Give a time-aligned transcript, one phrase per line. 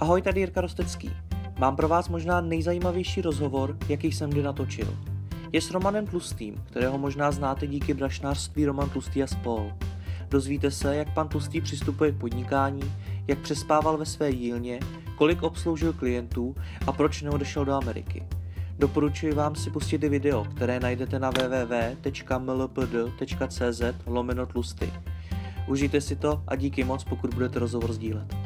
[0.00, 1.10] Ahoj, tady Jirka Rostecký.
[1.58, 4.96] Mám pro vás možná nejzajímavější rozhovor, jaký jsem kdy natočil.
[5.52, 9.72] Je s Romanem Tlustým, kterého možná znáte díky brašnářství Roman Tlustý a spol.
[10.30, 12.92] Dozvíte se, jak pan Tlustý přistupuje k podnikání,
[13.26, 14.80] jak přespával ve své jílně,
[15.16, 16.54] kolik obsloužil klientů
[16.86, 18.26] a proč neodešel do Ameriky.
[18.78, 22.62] Doporučuji vám si pustit i video, které najdete na www.mlpd.cz
[24.06, 24.92] lomeno tlusty.
[25.68, 28.43] Užijte si to a díky moc, pokud budete rozhovor sdílet.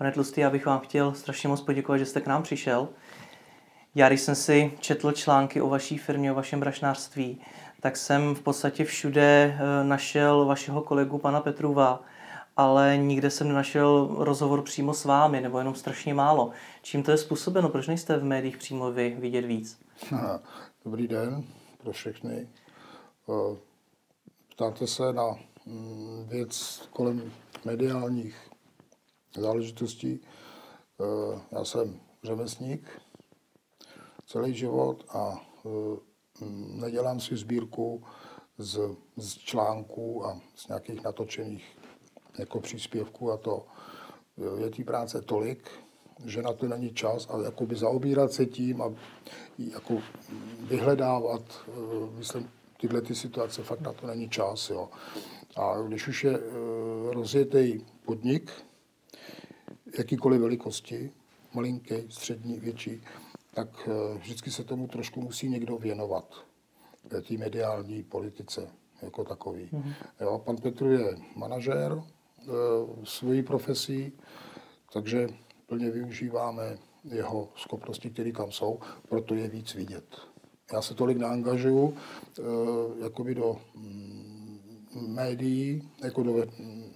[0.00, 2.88] Pane Tlustý, já bych vám chtěl strašně moc poděkovat, že jste k nám přišel.
[3.94, 7.40] Já, když jsem si četl články o vaší firmě, o vašem brašnářství,
[7.80, 12.02] tak jsem v podstatě všude eh, našel vašeho kolegu pana Petruva,
[12.56, 16.50] ale nikde jsem nenašel rozhovor přímo s vámi, nebo jenom strašně málo.
[16.82, 17.68] Čím to je způsobeno?
[17.68, 19.80] Proč nejste v médiích přímo vy vidět víc?
[20.84, 21.44] Dobrý den
[21.82, 22.48] pro všechny.
[23.28, 23.56] Eh,
[24.54, 27.32] ptáte se na mm, věc kolem
[27.64, 28.49] mediálních
[29.36, 30.20] záležitostí.
[31.00, 33.02] Eh, já jsem řemeslník
[34.26, 35.70] celý život a eh,
[36.80, 38.04] nedělám si sbírku
[38.58, 38.80] z,
[39.16, 41.78] z článků a z nějakých natočených
[42.38, 43.66] jako příspěvků a to
[44.58, 45.70] je té práce tolik,
[46.24, 48.92] že na to není čas a jakoby zaobírat se tím a
[49.58, 49.98] jako
[50.60, 51.72] vyhledávat, eh,
[52.18, 54.70] myslím, tyhle ty situace, fakt na to není čas.
[54.70, 54.88] Jo.
[55.56, 56.40] A když už je
[57.12, 58.52] rozjetý podnik,
[59.98, 61.12] jakýkoliv velikosti,
[61.54, 63.02] malinký, střední, větší,
[63.54, 66.44] tak eh, vždycky se tomu trošku musí někdo věnovat,
[67.16, 68.68] eh, té mediální politice
[69.02, 69.68] jako takový.
[69.72, 69.94] Mm-hmm.
[70.20, 72.44] Jo, pan Petr je manažér e,
[73.04, 74.12] svojí profesí,
[74.92, 75.28] takže
[75.66, 80.04] plně využíváme jeho schopnosti, které tam jsou, proto je víc vidět.
[80.72, 81.96] Já se tolik neangažuju
[83.02, 84.60] jakoby do mm,
[85.06, 86.46] médií, jako do,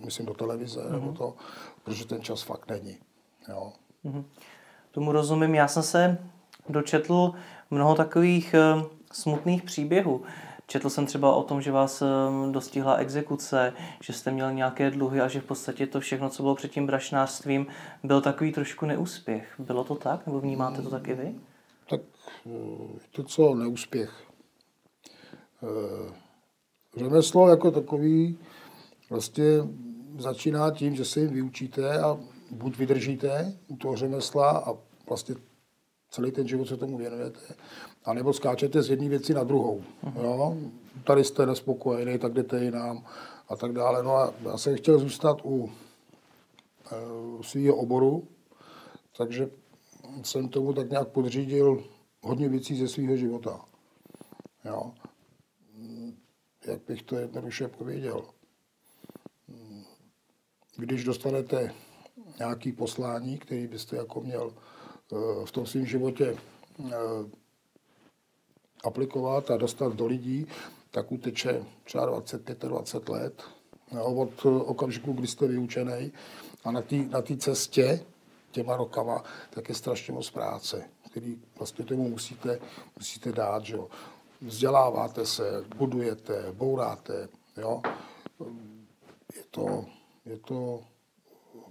[0.05, 0.93] myslím do televize, mm-hmm.
[0.93, 1.34] nebo to,
[1.84, 2.99] protože ten čas fakt není.
[3.49, 3.72] Jo.
[4.05, 4.25] Mm-hmm.
[4.91, 5.55] Tomu rozumím.
[5.55, 6.19] Já jsem se
[6.69, 7.33] dočetl
[7.71, 10.23] mnoho takových uh, smutných příběhů.
[10.67, 15.21] Četl jsem třeba o tom, že vás um, dostihla exekuce, že jste měl nějaké dluhy
[15.21, 17.67] a že v podstatě to všechno, co bylo před tím brašnářstvím,
[18.03, 19.55] byl takový trošku neúspěch.
[19.59, 20.27] Bylo to tak?
[20.27, 21.34] Nebo vnímáte to taky vy?
[21.91, 22.00] Tak
[22.47, 24.25] eh, to, co neúspěch.
[26.97, 28.39] Řemeslo jako takový
[29.11, 29.44] vlastně
[30.19, 32.20] začíná tím, že se jim vyučíte a
[32.50, 34.75] buď vydržíte u toho řemesla a
[35.08, 35.34] vlastně
[36.10, 37.41] celý ten život se tomu věnujete,
[38.04, 39.82] anebo skáčete z jedné věci na druhou.
[40.22, 40.56] Jo?
[41.04, 43.06] Tady jste nespokojený, tak jdete jinam
[43.48, 44.02] a tak dále.
[44.02, 46.96] No a já jsem chtěl zůstat u e,
[47.42, 48.28] svého oboru,
[49.16, 49.50] takže
[50.22, 51.84] jsem tomu tak nějak podřídil
[52.22, 53.60] hodně věcí ze svého života.
[54.64, 54.92] Jo?
[56.66, 58.25] Jak bych to jednoduše pověděl
[60.77, 61.75] když dostanete
[62.39, 66.37] nějaký poslání, který byste jako měl eh, v tom svém životě
[66.85, 66.95] eh,
[68.85, 70.47] aplikovat a dostat do lidí,
[70.91, 73.43] tak uteče třeba 20, 25 let
[73.93, 76.12] no, od okamžiku, kdy jste vyučený
[76.65, 78.05] a na té na cestě
[78.51, 82.59] těma rokama, tak je strašně moc práce, který vlastně tomu musíte,
[82.99, 83.89] musíte dát, že jo.
[84.41, 87.83] Vzděláváte se, budujete, bouráte, jo.
[89.37, 89.85] Je to,
[90.27, 90.81] je to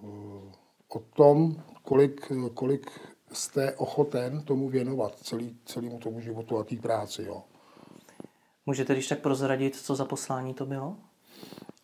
[0.04, 0.52] eh,
[0.88, 2.92] o tom, kolik, kolik
[3.32, 7.24] jste ochoten tomu věnovat celý, celému tomu životu a té práci.
[7.24, 7.44] Jo.
[8.66, 10.96] Můžete když tak prozradit, co za poslání to bylo?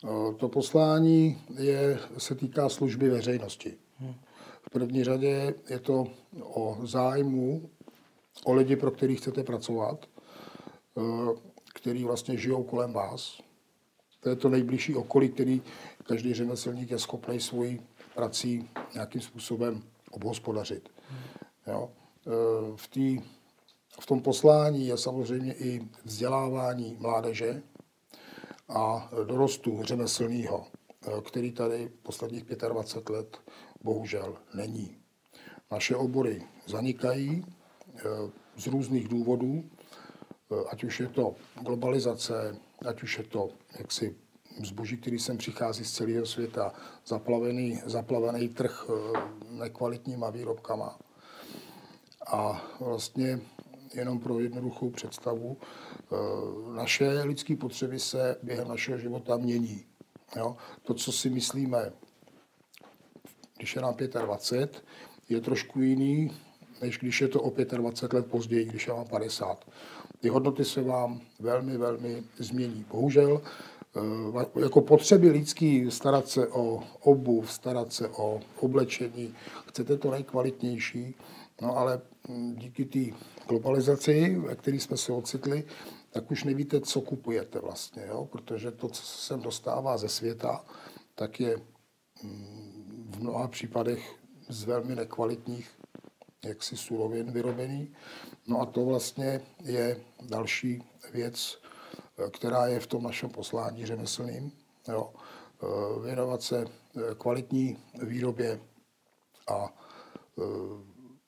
[0.04, 3.78] Eh, to poslání je, se týká služby veřejnosti.
[3.98, 4.14] Hmm.
[4.62, 6.06] V první řadě je to
[6.42, 7.70] o zájmu
[8.44, 10.06] o lidi, pro který chcete pracovat,
[10.98, 11.00] eh,
[11.74, 13.42] který vlastně žijou kolem vás.
[14.20, 15.62] To je to nejbližší okolí, který
[16.02, 17.80] každý řemeslník je schopný svojí
[18.14, 20.88] prací nějakým způsobem obhospodařit.
[21.66, 21.90] Jo.
[21.90, 22.30] E,
[22.76, 23.20] v, tý,
[24.00, 27.62] v tom poslání je samozřejmě i vzdělávání mládeže
[28.68, 33.38] a dorostu řemeslného, e, který tady posledních 25 let
[33.82, 34.96] bohužel není.
[35.70, 38.00] Naše obory zanikají e,
[38.56, 39.64] z různých důvodů,
[40.70, 44.16] ať už je to globalizace, ať už je to jaksi
[44.66, 46.72] zboží, který sem přichází z celého světa,
[47.06, 49.18] zaplavený, zaplavený trh eh,
[49.50, 50.98] nekvalitníma výrobkama.
[52.26, 53.40] A vlastně
[53.94, 56.16] jenom pro jednoduchou představu, eh,
[56.74, 59.84] naše lidské potřeby se během našeho života mění.
[60.36, 60.56] Jo?
[60.82, 61.92] To, co si myslíme,
[63.56, 64.84] když je nám 25,
[65.28, 66.30] je trošku jiný,
[66.80, 69.64] než když je to o 25 let později, když já mám 50.
[70.20, 72.84] Ty hodnoty se vám velmi, velmi změní.
[72.90, 73.40] Bohužel
[73.96, 79.34] eh, jako potřeby lidský starat se o obuv, starat se o oblečení,
[79.68, 81.14] chcete to nejkvalitnější,
[81.62, 83.16] no ale hm, díky té
[83.48, 85.64] globalizaci, ve které jsme se ocitli,
[86.10, 88.28] tak už nevíte, co kupujete vlastně, jo?
[88.32, 90.64] protože to, co se sem dostává ze světa,
[91.14, 91.56] tak je
[92.22, 94.16] hm, v mnoha případech
[94.48, 95.70] z velmi nekvalitních
[96.44, 97.88] jaksi surovin vyrobený.
[98.50, 100.82] No a to vlastně je další
[101.12, 101.62] věc,
[102.30, 104.52] která je v tom našem poslání řemeslným.
[104.88, 105.12] Jo.
[105.12, 106.66] E, věnovat se e,
[107.14, 108.60] kvalitní výrobě
[109.48, 109.72] a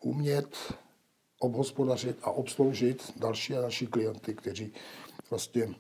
[0.01, 0.75] umět
[1.41, 4.73] obhospodařit a obsloužit další a další klienty, kteří
[5.31, 5.75] vlastně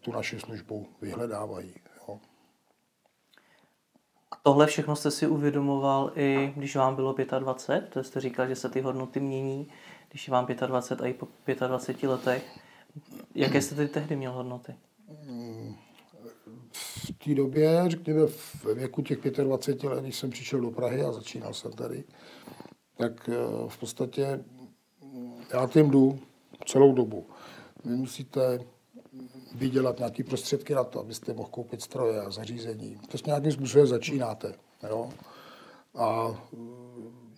[0.00, 1.74] tu naši službu vyhledávají.
[2.08, 2.20] Jo.
[4.30, 7.88] A tohle všechno jste si uvědomoval i když vám bylo 25?
[7.92, 9.70] To jste říkal, že se ty hodnoty mění,
[10.12, 11.28] když je vám 25 a i po
[11.66, 12.58] 25 letech.
[13.34, 14.74] Jaké jste tedy tehdy měl hodnoty?
[16.72, 18.20] V té době, řekněme
[18.64, 22.04] ve věku těch 25 let, když jsem přišel do Prahy a začínal jsem tady,
[22.96, 23.34] tak eh,
[23.68, 24.44] v podstatě
[25.52, 26.18] já tím jdu
[26.66, 27.26] celou dobu.
[27.84, 28.64] Vy musíte
[29.54, 33.00] vydělat nějaké prostředky na to, abyste mohl koupit stroje a zařízení.
[33.08, 34.54] To s nějakým způsobem začínáte.
[34.88, 35.10] Jo?
[35.94, 36.36] A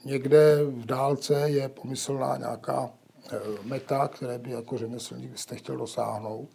[0.05, 2.91] někde v dálce je pomyslná nějaká
[3.33, 6.49] e, meta, které by jako řemeslník jste chtěl dosáhnout,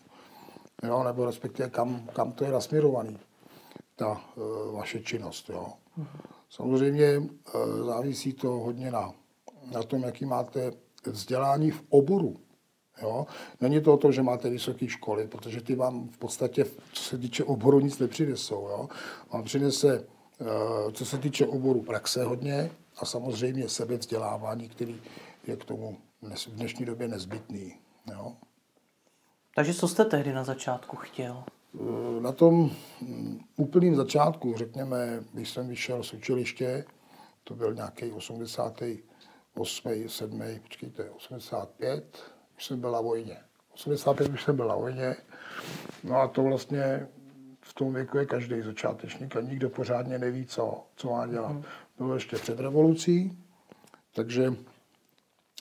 [0.83, 1.03] jo?
[1.03, 3.17] nebo respektive kam, kam to je nasměrovaný,
[3.95, 5.49] ta e, vaše činnost.
[5.49, 5.67] Jo?
[6.49, 7.21] Samozřejmě e,
[7.85, 9.13] závisí to hodně na,
[9.71, 10.71] na tom, jaký máte
[11.05, 12.35] vzdělání v oboru.
[13.01, 13.27] Jo?
[13.61, 17.17] Není to o tom, že máte vysoké školy, protože ty vám v podstatě, co se
[17.17, 18.67] týče oboru, nic nepřinesou.
[18.69, 18.89] Jo?
[19.33, 20.07] Vám přinese,
[20.41, 25.01] eh, co se týče oboru, praxe hodně a samozřejmě sebevzdělávání, který
[25.47, 27.75] je k tomu v dnešní době nezbytný.
[28.11, 28.35] Jo?
[29.55, 31.43] Takže co jste tehdy na začátku chtěl?
[31.75, 36.85] Eh, na tom hm, úplným začátku, řekněme, když jsem vyšel z učiliště,
[37.43, 40.09] to byl nějaký 88.
[40.09, 40.41] 7.
[40.63, 42.23] počkejte, 85,
[42.57, 43.37] už jsem byl na vojně.
[43.73, 45.15] 85 už jsem byl na vojně.
[46.03, 47.07] No a to vlastně
[47.69, 51.51] v tom věku je každý začátečník a nikdo pořádně neví, co, co má dělat.
[51.51, 51.63] Mm.
[51.97, 53.37] Bylo ještě před revolucí,
[54.15, 54.53] takže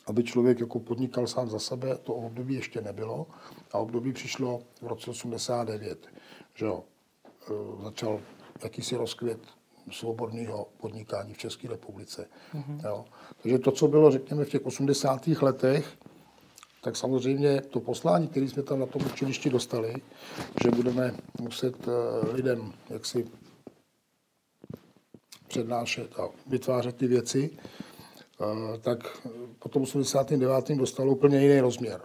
[0.06, 3.26] aby člověk jako podnikal sám za sebe, to období ještě nebylo.
[3.72, 6.08] A období přišlo v roce 89,
[6.54, 6.84] že jo,
[7.50, 8.20] e, začal
[8.62, 9.38] jakýsi rozkvět
[9.90, 12.26] svobodného podnikání v České republice.
[12.54, 12.86] Mm-hmm.
[12.88, 13.04] Jo.
[13.42, 15.26] Takže to, co bylo, řekněme, v těch 80.
[15.26, 15.96] letech,
[16.82, 19.94] tak samozřejmě to poslání, které jsme tam na tom učilišti dostali,
[20.64, 23.26] že budeme muset eh, lidem jaksi
[25.48, 27.50] přednášet a vytvářet ty věci,
[28.40, 29.26] eh, tak
[29.58, 30.76] potom 89.
[30.76, 32.00] dostalo úplně jiný rozměr.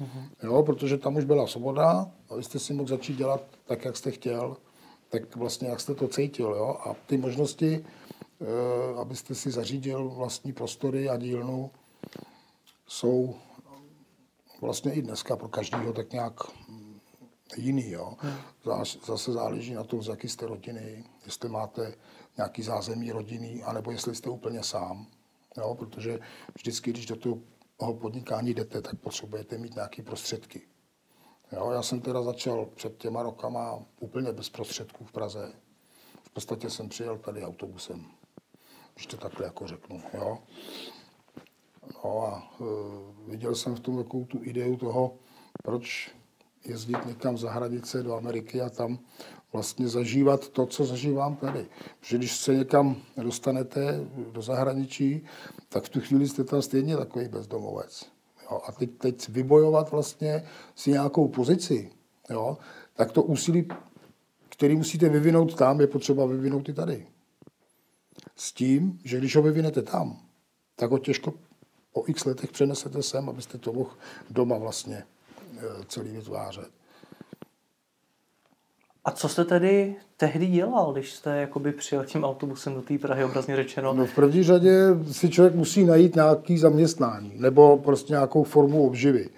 [0.00, 0.28] Mm-hmm.
[0.42, 3.96] Jo, protože tam už byla svoboda a vy jste si mohl začít dělat tak, jak
[3.96, 4.56] jste chtěl,
[5.08, 6.46] tak vlastně jak jste to cítil.
[6.46, 6.76] Jo?
[6.86, 7.84] A ty možnosti,
[8.40, 8.44] eh,
[9.00, 11.70] abyste si zařídil vlastní prostory a dílnu,
[12.86, 13.34] jsou
[14.60, 16.40] vlastně i dneska pro každého tak nějak
[17.56, 17.90] jiný.
[17.90, 18.14] Jo.
[19.06, 21.94] Zase záleží na tom, z jaké jste rodiny, jestli máte
[22.36, 25.06] nějaký zázemí rodiny, anebo jestli jste úplně sám.
[25.56, 26.18] Jo, protože
[26.54, 27.16] vždycky, když do
[27.76, 30.60] toho podnikání jdete, tak potřebujete mít nějaké prostředky.
[31.52, 35.52] Jo, já jsem teda začal před těma rokama úplně bez prostředků v Praze.
[36.22, 38.06] V podstatě jsem přijel tady autobusem,
[38.94, 40.02] když to takhle jako řeknu.
[40.14, 40.38] Jo.
[42.04, 42.64] No a e,
[43.30, 45.14] viděl jsem v tom takovou tu ideu toho,
[45.62, 46.10] proč
[46.64, 48.98] jezdit někam za hranice do Ameriky a tam
[49.52, 51.66] vlastně zažívat to, co zažívám tady.
[52.00, 54.00] Protože když se někam dostanete
[54.32, 55.24] do zahraničí,
[55.68, 58.06] tak v tu chvíli jste tam stejně takový bezdomovec.
[58.50, 61.90] Jo, a teď, teď vybojovat vlastně si nějakou pozici,
[62.30, 62.58] jo,
[62.94, 63.68] tak to úsilí,
[64.48, 67.06] který musíte vyvinout tam, je potřeba vyvinout i tady.
[68.36, 70.18] S tím, že když ho vyvinete tam,
[70.76, 71.34] tak ho těžko
[71.94, 73.90] po x letech přenesete sem, abyste to mohl
[74.30, 75.04] doma vlastně e,
[75.88, 76.68] celý vytvářet.
[79.04, 83.24] A co jste tedy tehdy dělal, když jste jakoby přijel tím autobusem do té Prahy,
[83.24, 83.94] obrazně řečeno?
[83.94, 84.80] No v první řadě
[85.12, 89.28] si člověk musí najít nějaký zaměstnání nebo prostě nějakou formu obživy.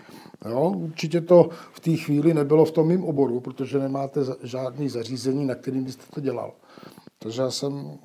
[0.48, 0.70] Jo?
[0.76, 5.54] Určitě to v té chvíli nebylo v tom mým oboru, protože nemáte žádný zařízení, na
[5.54, 6.52] kterým byste to dělal.
[7.18, 7.98] Takže já jsem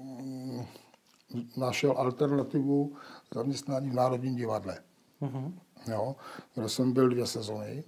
[1.57, 2.95] našel alternativu
[3.33, 4.79] zaměstnání v Národním divadle.
[5.21, 5.53] Mm-hmm.
[5.88, 6.15] Jo,
[6.55, 7.83] kde jsem byl dvě sezony.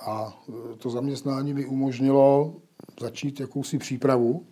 [0.00, 0.38] A
[0.72, 2.54] e, to zaměstnání mi umožnilo
[3.00, 4.46] začít jakousi přípravu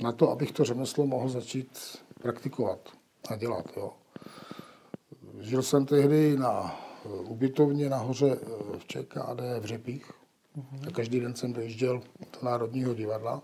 [0.00, 1.78] na to, abych to řemeslo mohl začít
[2.22, 2.88] praktikovat
[3.28, 3.66] a dělat.
[3.76, 3.92] Jo.
[5.40, 10.12] žil jsem tehdy na eh, ubytovně nahoře eh, v ČKD v Řepích.
[10.56, 10.88] Mm-hmm.
[10.88, 13.42] A každý den jsem dojížděl do Národního divadla.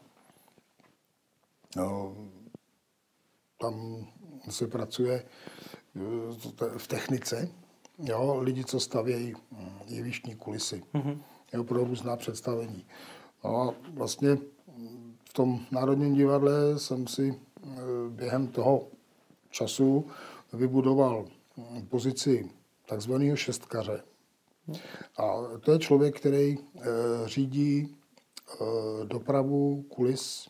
[1.76, 2.16] No,
[3.60, 4.06] tam
[4.50, 5.24] se pracuje
[5.96, 6.00] eh,
[6.78, 7.48] v technice.
[7.98, 10.82] Jo, lidi, co stavějí hm, jevištní kulisy.
[10.94, 11.18] Mm-hmm.
[11.52, 12.86] Jo, pro různá představení.
[13.44, 14.36] No a vlastně
[15.24, 17.40] v tom Národním divadle jsem si
[18.08, 18.88] během toho
[19.50, 20.06] času
[20.52, 21.26] vybudoval
[21.88, 22.50] pozici
[22.86, 24.02] takzvaného šestkaře.
[25.16, 26.82] A to je člověk, který eh,
[27.24, 28.64] řídí eh,
[29.04, 30.48] dopravu kulis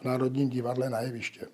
[0.00, 1.46] v Národním divadle na jeviště.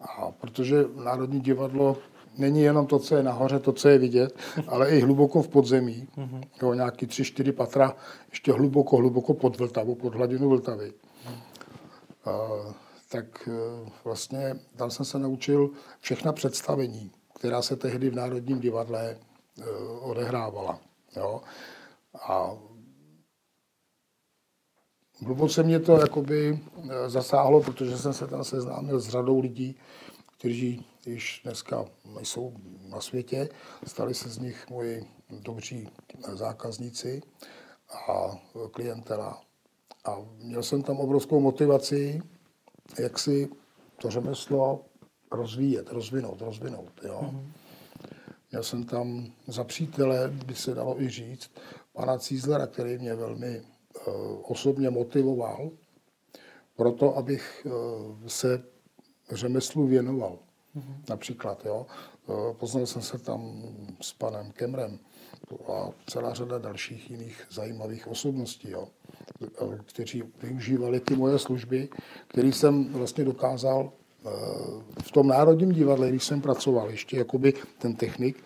[0.00, 1.96] A protože Národní divadlo
[2.38, 4.36] není jenom to, co je nahoře, to, co je vidět,
[4.68, 6.08] ale i hluboko v podzemí.
[6.16, 6.42] Mm-hmm.
[6.62, 7.96] Jo, nějaký tři, čtyři patra,
[8.30, 10.92] ještě hluboko, hluboko pod Vltavu, pod hladinu Vltavy.
[11.28, 11.48] Mm
[13.08, 19.16] tak eh, vlastně tam jsem se naučil všechna představení, která se tehdy v Národním divadle
[19.60, 19.64] eh,
[20.00, 20.78] odehrávala.
[21.16, 21.40] Jo?
[22.28, 22.50] A
[25.26, 26.58] hluboce mě to jakoby
[26.90, 29.76] eh, zasáhlo, protože jsem se tam seznámil s řadou lidí,
[30.38, 31.84] kteří již dneska
[32.22, 32.52] jsou
[32.88, 33.48] na světě.
[33.86, 35.88] Stali se z nich moji dobří
[36.32, 37.22] zákazníci
[38.08, 38.38] a
[38.70, 39.42] klientela.
[40.04, 42.22] A měl jsem tam obrovskou motivaci,
[42.98, 43.48] jak si
[44.02, 44.84] to řemeslo
[45.32, 47.00] rozvíjet, rozvinout, rozvinout.
[47.02, 47.20] Jo?
[47.22, 47.42] Mm-hmm.
[48.50, 51.50] Měl jsem tam za přítele, by se dalo i říct,
[51.92, 53.62] pana Cízlera, který mě velmi
[54.42, 55.70] osobně motivoval
[56.76, 57.72] proto, abych uh,
[58.26, 58.62] se
[59.30, 60.38] řemeslu věnoval.
[60.76, 60.94] Mm-hmm.
[61.08, 61.86] Například, jo.
[62.26, 63.62] Uh, poznal jsem se tam
[64.00, 64.98] s panem Kemrem
[65.72, 68.70] a celá řada dalších jiných zajímavých osobností.
[68.70, 68.88] Jo
[69.84, 71.88] kteří využívali ty moje služby,
[72.28, 74.30] který jsem vlastně dokázal eh,
[75.02, 78.44] v tom Národním divadle, když jsem pracoval ještě jakoby ten technik,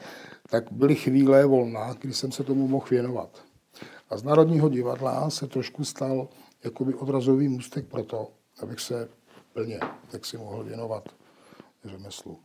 [0.51, 3.43] tak byly chvíle volná, kdy jsem se tomu mohl věnovat.
[4.13, 6.29] A z Národního divadla se trošku stal
[6.65, 8.29] jakoby odrazový můstek pro to,
[8.63, 9.09] abych se
[9.53, 11.09] plně tak si mohl věnovat
[11.85, 12.39] řemeslu.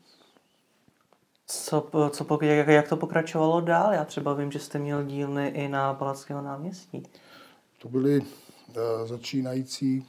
[1.48, 3.94] Co, co, jak, jak to pokračovalo dál?
[3.94, 7.04] Já třeba vím, že jste měl dílny i na Palackého náměstí.
[7.82, 8.26] To byly uh,
[9.06, 10.00] začínající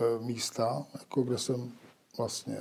[0.00, 1.72] uh, místa, jako kde jsem
[2.18, 2.56] vlastně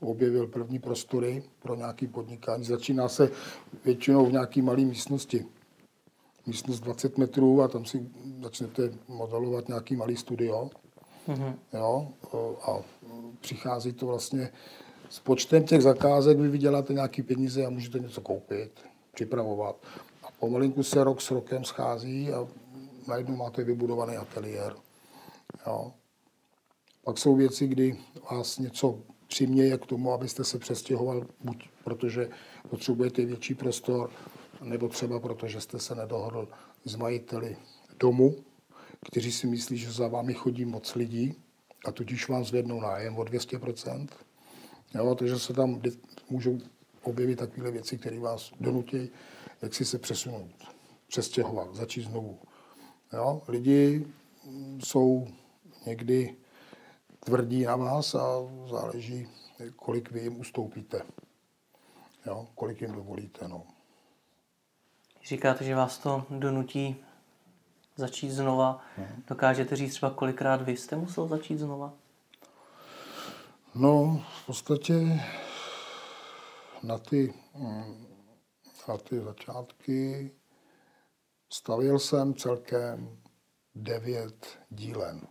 [0.00, 2.64] objevil první prostory pro nějaké podnikání.
[2.64, 3.30] Začíná se
[3.84, 5.46] většinou v nějaké malé místnosti.
[6.48, 8.10] Místnost 20 metrů a tam si
[8.42, 10.70] začnete modelovat nějaký malý studio.
[11.28, 11.54] Mm-hmm.
[11.72, 12.08] Jo,
[12.62, 12.78] a
[13.40, 14.52] přichází to vlastně
[15.10, 18.70] s počtem těch zakázek, vy vyděláte nějaké peníze a můžete něco koupit,
[19.14, 19.76] připravovat.
[20.22, 22.48] A pomalinku se rok s rokem schází a
[23.08, 24.76] najednou máte vybudovaný ateliér.
[25.66, 25.92] Jo.
[27.04, 27.98] Pak jsou věci, kdy
[28.30, 32.28] vás něco přiměje k tomu, abyste se přestěhoval, buď protože
[32.70, 34.10] potřebujete větší prostor,
[34.62, 36.48] nebo třeba protože jste se nedohodl
[36.84, 37.56] s majiteli
[38.00, 38.36] domu,
[39.06, 41.34] kteří si myslí, že za vámi chodí moc lidí
[41.84, 44.08] a tudíž vám zvednou nájem o 200%.
[44.94, 45.82] Jo, takže se tam
[46.30, 46.58] můžou
[47.02, 49.10] objevit takové věci, které vás donutí,
[49.62, 50.50] jak si se přesunout,
[51.08, 52.38] přestěhovat, začít znovu.
[53.12, 53.42] Jo?
[53.48, 54.06] Lidi
[54.78, 55.28] jsou
[55.86, 56.36] někdy
[57.20, 58.28] tvrdí na vás a
[58.70, 59.28] záleží,
[59.76, 61.02] kolik vy jim ustoupíte.
[62.26, 62.46] Jo?
[62.54, 63.48] Kolik jim dovolíte.
[63.48, 63.62] No.
[65.28, 66.96] Říkáte, že vás to donutí
[67.96, 68.84] začít znova.
[68.96, 69.22] Hmm.
[69.26, 71.92] Dokážete říct třeba, kolikrát vy jste musel začít znova?
[73.74, 75.20] No, v podstatě
[76.82, 77.34] na ty,
[78.88, 80.30] na ty začátky
[81.52, 83.18] Stavil jsem celkem
[83.74, 85.26] devět dílen.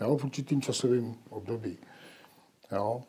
[0.00, 1.78] Jo, v určitým časovým období.
[2.72, 3.02] Jo.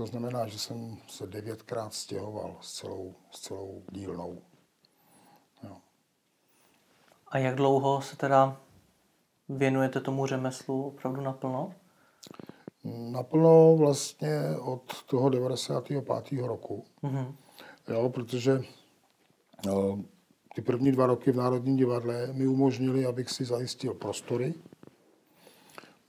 [0.00, 4.42] To znamená, že jsem se devětkrát stěhoval s celou, s celou dílnou.
[5.62, 5.76] Jo.
[7.28, 8.60] A jak dlouho se teda
[9.48, 11.74] věnujete tomu řemeslu opravdu naplno?
[12.84, 16.04] Naplno vlastně od toho 95.
[16.42, 16.84] roku.
[17.02, 17.34] Mm-hmm.
[17.88, 18.62] Jo, protože
[19.66, 19.98] jo,
[20.54, 24.54] ty první dva roky v Národním divadle mi umožnili, abych si zajistil prostory,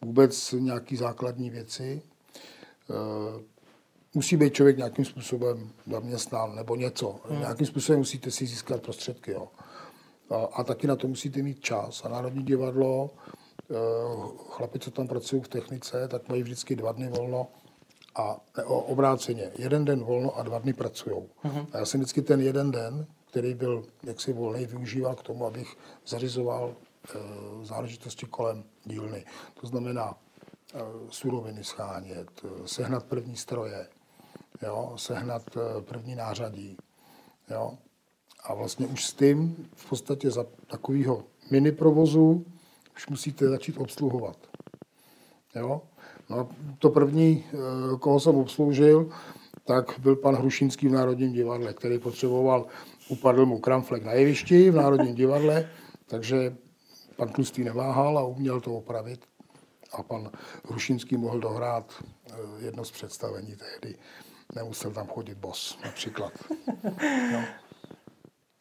[0.02, 2.02] vůbec nějaký základní věci.
[4.12, 7.20] Eh, musí být člověk nějakým způsobem zaměstnán nebo něco.
[7.30, 7.40] Hmm.
[7.40, 9.32] Nějakým způsobem musíte si získat prostředky.
[9.32, 9.48] Jo.
[10.30, 12.06] A, a taky na to musíte mít čas.
[12.06, 13.10] A Národní divadlo,
[13.72, 13.76] eh,
[14.50, 17.48] chlapi, co tam pracují v technice, tak mají vždycky dva dny volno
[18.16, 19.52] a obráceně.
[19.58, 21.24] Jeden den volno a dva dny pracují.
[21.42, 21.68] Hmm.
[21.74, 25.78] A já jsem vždycky ten jeden den který byl jaksi volný, využíval k tomu, abych
[26.08, 27.18] zařizoval e,
[27.66, 29.26] záležitosti kolem dílny.
[29.62, 30.18] To znamená
[30.74, 33.88] e, suroviny schánět, sehnat první stroje,
[34.62, 36.78] jo, sehnat eh, první nářadí.
[37.50, 37.78] Jo.
[38.44, 42.46] A vlastně už s tím v podstatě za takového mini provozu
[42.96, 44.38] už musíte začít obsluhovat.
[45.56, 45.82] Jo.
[46.30, 46.48] No a
[46.80, 47.58] to první, eh,
[48.00, 49.10] koho jsem obsloužil,
[49.66, 52.66] tak byl pan Hrušínský v Národním divadle, který potřeboval,
[53.10, 55.70] upadl mu kramflek na jevišti v Národním divadle,
[56.08, 56.56] takže
[57.16, 59.26] pan Tlustý neváhal a uměl to opravit.
[59.92, 60.32] A pan
[60.70, 63.96] Hrušínský mohl dohrát eh, jedno z představení tehdy.
[64.56, 66.34] Nemusel tam chodit bos, například.
[67.32, 67.44] No.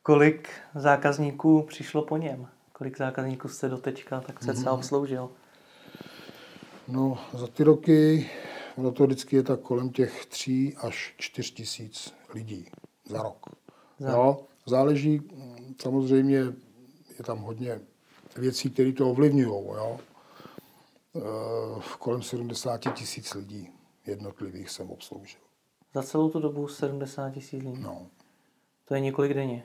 [0.03, 2.49] Kolik zákazníků přišlo po něm?
[2.73, 4.67] Kolik zákazníků jste doteďka tak se mm.
[4.69, 5.31] obsloužil?
[6.89, 8.31] No, za ty roky,
[8.77, 12.67] ono to vždycky je tak kolem těch tří až čtyř tisíc lidí
[13.05, 13.47] za rok.
[13.99, 14.13] Za.
[14.13, 15.23] No, záleží,
[15.81, 16.37] samozřejmě
[17.19, 17.81] je tam hodně
[18.37, 19.67] věcí, které to ovlivňují.
[19.67, 20.01] Jo?
[21.17, 21.21] E,
[21.99, 23.71] kolem 70 tisíc lidí
[24.07, 25.41] jednotlivých jsem obsloužil.
[25.95, 27.83] Za celou tu dobu 70 tisíc lidí?
[27.83, 28.07] No.
[28.85, 29.63] To je několik denně?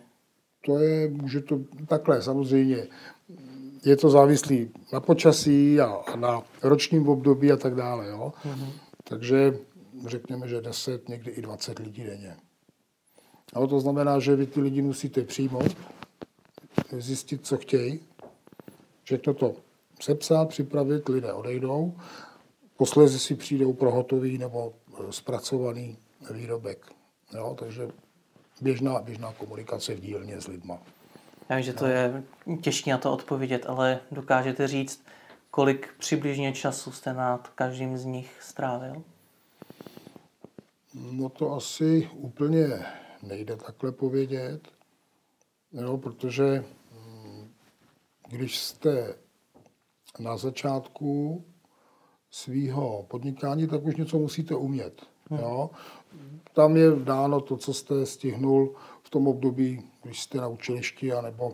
[0.66, 2.88] To je, může to takhle, samozřejmě.
[3.86, 8.08] Je to závislý na počasí a, a na ročním období a tak dále.
[8.08, 8.34] Jo?
[8.46, 8.72] Mm-hmm.
[9.04, 9.60] Takže
[10.08, 12.38] řekněme, že 10, někdy i 20 lidí denně.
[13.54, 15.78] A to znamená, že vy ty lidi musíte přijmout,
[16.98, 18.00] zjistit, co chtějí,
[19.04, 19.56] všechno to
[20.02, 21.94] sepsat, připravit, lidé odejdou,
[22.78, 25.98] posledně si přijdou pro hotový nebo e, zpracovaný
[26.32, 26.86] výrobek.
[27.34, 27.88] Jo, takže
[28.62, 30.80] běžná, běžná komunikace v dílně s lidma.
[31.50, 32.24] Já vím, že to je
[32.62, 35.06] těžké na to odpovědět, ale dokážete říct,
[35.52, 39.04] kolik přibližně času jste nad každým z nich strávil?
[40.94, 42.86] No to asi úplně
[43.24, 44.62] nejde takhle povědět,
[45.72, 47.52] jo, protože mm,
[48.30, 49.16] když jste
[50.20, 51.44] na začátku
[52.32, 55.02] svého podnikání, tak už něco musíte umět.
[55.30, 55.40] Hmm.
[55.40, 55.70] Jo?
[56.54, 61.54] Tam je dáno to, co jste stihnul v tom období, když jste na učilišti, anebo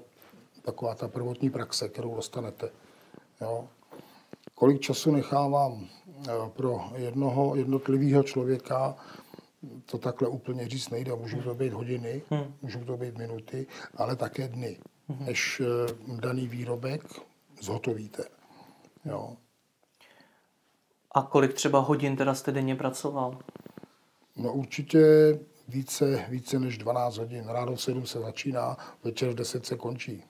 [0.61, 2.69] taková ta prvotní praxe, kterou dostanete.
[3.41, 3.67] Jo?
[4.55, 5.87] Kolik času nechávám
[6.27, 8.95] eh, pro jednoho jednotlivého člověka,
[9.85, 11.15] to takhle úplně říct nejde.
[11.15, 12.53] Můžou to být hodiny, hmm.
[12.61, 14.77] můžou to být minuty, ale také dny,
[15.09, 15.25] hmm.
[15.25, 17.03] než eh, daný výrobek
[17.61, 18.23] zhotovíte.
[19.05, 19.37] Jo.
[21.15, 23.37] A kolik třeba hodin teda jste denně pracoval?
[24.41, 24.99] No určitě
[25.67, 27.45] více, více než 12 hodin.
[27.47, 30.23] Ráno v 7 se začíná, večer v 10 se končí.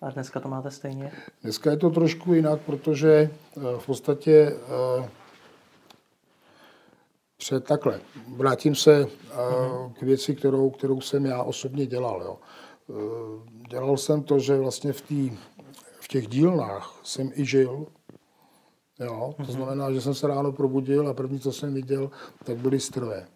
[0.00, 1.12] A dneska to máte stejně?
[1.42, 4.56] Dneska je to trošku jinak, protože eh, v podstatě
[5.02, 5.08] eh,
[7.36, 8.00] před takhle.
[8.28, 9.92] Vrátím se mm-hmm.
[9.92, 12.22] k věci, kterou, kterou jsem já osobně dělal.
[12.22, 12.38] Jo.
[13.68, 15.38] Dělal jsem to, že vlastně v, tý,
[16.00, 17.86] v těch dílnách jsem i žil,
[19.04, 19.34] Jo?
[19.36, 19.52] To mhm.
[19.52, 22.10] znamená, že jsem se ráno probudil a první, co jsem viděl,
[22.44, 23.26] tak byly strvé.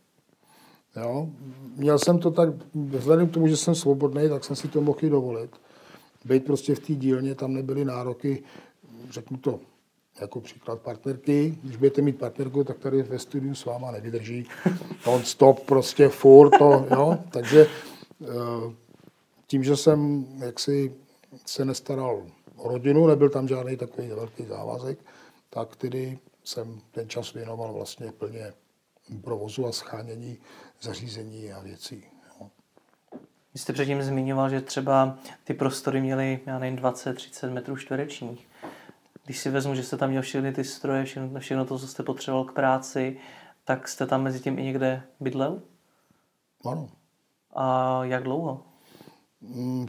[0.96, 1.28] Jo?
[1.76, 4.98] Měl jsem to tak, vzhledem k tomu, že jsem svobodný, tak jsem si to mohl
[5.02, 5.50] i dovolit.
[6.24, 8.42] Být prostě v té dílně, tam nebyly nároky,
[9.10, 9.60] řeknu to
[10.20, 11.58] jako příklad partnerky.
[11.62, 14.46] Když budete mít partnerku, tak tady ve studiu s váma nevydrží.
[15.06, 17.18] On stop prostě furt to, jo.
[17.30, 17.66] Takže
[18.22, 18.26] eh,
[19.46, 20.94] tím, že jsem jaksi
[21.46, 22.22] se nestaral
[22.56, 24.98] o rodinu, nebyl tam žádný takový velký závazek,
[25.50, 28.52] tak tedy jsem ten čas věnoval vlastně plně
[29.22, 30.38] provozu a schánění
[30.80, 32.04] zařízení a věcí.
[32.40, 32.50] Jo.
[33.54, 38.48] Vy jste předtím zmiňoval, že třeba ty prostory měly, já nevím, 20-30 metrů čtverečních.
[39.24, 42.02] Když si vezmu, že jste tam měl všechny ty stroje, všechno, všechno to, co jste
[42.02, 43.20] potřeboval k práci,
[43.64, 45.62] tak jste tam mezi tím i někde bydlel?
[46.64, 46.88] Ano.
[47.54, 48.62] A jak dlouho?
[49.40, 49.88] Mm.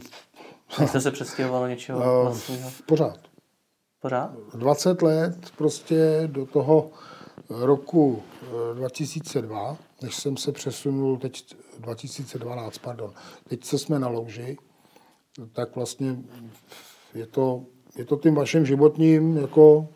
[0.86, 2.70] Jste se přestěhoval něčeho uh, vlastního?
[2.86, 3.29] Pořád.
[4.00, 4.30] Pořád?
[4.54, 6.90] 20 let prostě do toho
[7.48, 8.22] roku
[8.74, 13.12] 2002, eh, než jsem se přesunul, teď 2012, pardon,
[13.48, 14.56] teď se jsme na louži,
[15.52, 16.16] tak vlastně
[17.14, 17.64] je to,
[17.96, 19.88] je to tím vaším životním, jako,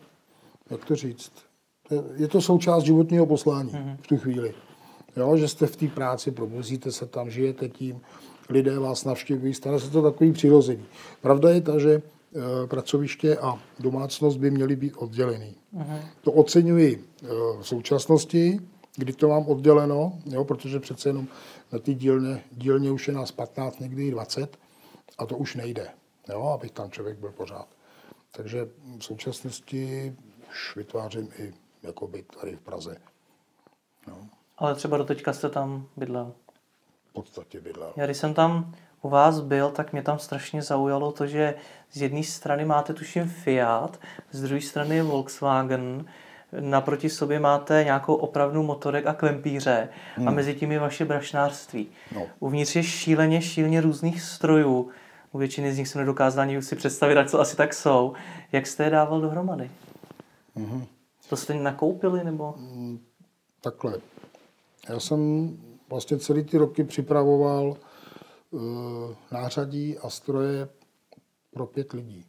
[0.69, 1.31] jak to říct,
[2.15, 3.97] je to součást životního poslání mm-hmm.
[4.01, 4.53] v tu chvíli.
[5.17, 8.01] Jo, že jste v té práci, probuzíte se tam, žijete tím,
[8.49, 10.85] lidé vás navštěvují, stane se to takový přirozený.
[11.21, 12.14] Pravda je ta, že Eh,
[12.67, 15.55] pracoviště a domácnost by měly být oddělený.
[15.75, 15.99] Uh-huh.
[16.21, 17.27] To oceňuji eh,
[17.61, 18.59] v současnosti,
[18.95, 21.27] kdy to mám odděleno, jo, protože přece jenom
[21.71, 24.57] na té dílně, dílně už je nás 15, někdy i 20
[25.17, 25.87] a to už nejde,
[26.29, 27.67] jo, abych tam člověk byl pořád.
[28.31, 28.67] Takže
[28.97, 30.15] v současnosti
[30.49, 32.97] už vytvářím i jako byt tady v Praze.
[34.07, 34.17] Jo.
[34.57, 36.33] Ale třeba do teďka jste tam bydlel?
[37.09, 37.93] V podstatě bydlel.
[37.95, 41.55] Já když jsem tam u vás byl, tak mě tam strašně zaujalo to, že
[41.91, 43.99] z jedné strany máte tuším Fiat,
[44.31, 46.05] z druhé strany je Volkswagen.
[46.59, 50.27] naproti sobě máte nějakou opravnou motorek a klempíře hmm.
[50.27, 51.87] a mezi tím je vaše brašnářství.
[52.15, 52.27] No.
[52.39, 54.89] Uvnitř je šíleně, šíleně různých strojů.
[55.31, 58.13] U většiny z nich jsem nedokázal ani si představit, co asi tak jsou.
[58.51, 59.71] Jak jste je dával dohromady?
[60.57, 60.85] Mm-hmm.
[61.29, 62.53] To jste nakoupili nebo?
[62.57, 62.99] Mm,
[63.61, 63.97] takhle.
[64.89, 65.51] Já jsem
[65.89, 67.77] vlastně celý ty roky připravoval
[68.51, 68.61] uh,
[69.31, 70.67] nářadí a stroje
[71.55, 72.25] pro pět lidí.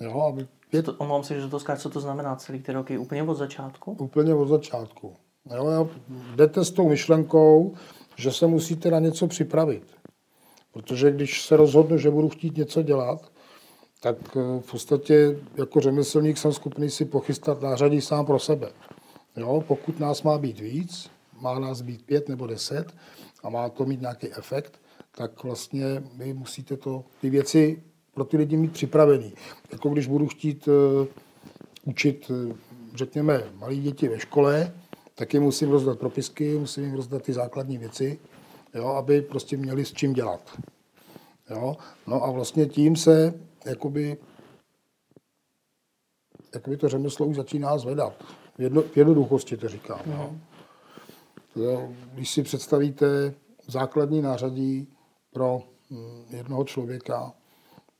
[0.00, 0.84] Jo, aby pět...
[0.84, 2.98] To, omlouvám se, že to skáč, co to znamená celý ty roky?
[2.98, 3.92] Úplně od začátku?
[3.92, 5.16] Úplně od začátku.
[5.56, 5.90] Jo, jo,
[6.36, 7.74] jdete s tou myšlenkou,
[8.16, 9.96] že se musíte na něco připravit.
[10.72, 13.32] Protože když se rozhodnu, že budu chtít něco dělat,
[14.00, 18.72] tak eh, v podstatě jako řemeslník jsem schopný si pochystat nářadí sám pro sebe.
[19.36, 22.94] Jo, pokud nás má být víc, má nás být pět nebo deset
[23.42, 24.80] a má to mít nějaký efekt,
[25.16, 27.82] tak vlastně vy musíte to, ty věci
[28.14, 29.32] pro ty lidi mít připravený.
[29.72, 31.06] Jako když budu chtít uh,
[31.84, 32.56] učit, uh,
[32.94, 34.72] řekněme, malé děti ve škole,
[35.14, 38.18] tak jim musím rozdat propisky, musím jim rozdat ty základní věci,
[38.74, 40.58] jo, aby prostě měli s čím dělat.
[41.50, 41.76] Jo?
[42.06, 43.34] No a vlastně tím se
[43.66, 44.16] jakoby,
[46.54, 48.24] jakoby to řemeslo už začíná zvedat.
[48.58, 50.00] V, jedno, v jednoduchosti to říkám.
[50.06, 50.12] Mm.
[50.12, 50.34] Jo?
[51.54, 53.34] To, když si představíte
[53.66, 54.88] základní nářadí
[55.32, 57.32] pro hm, jednoho člověka,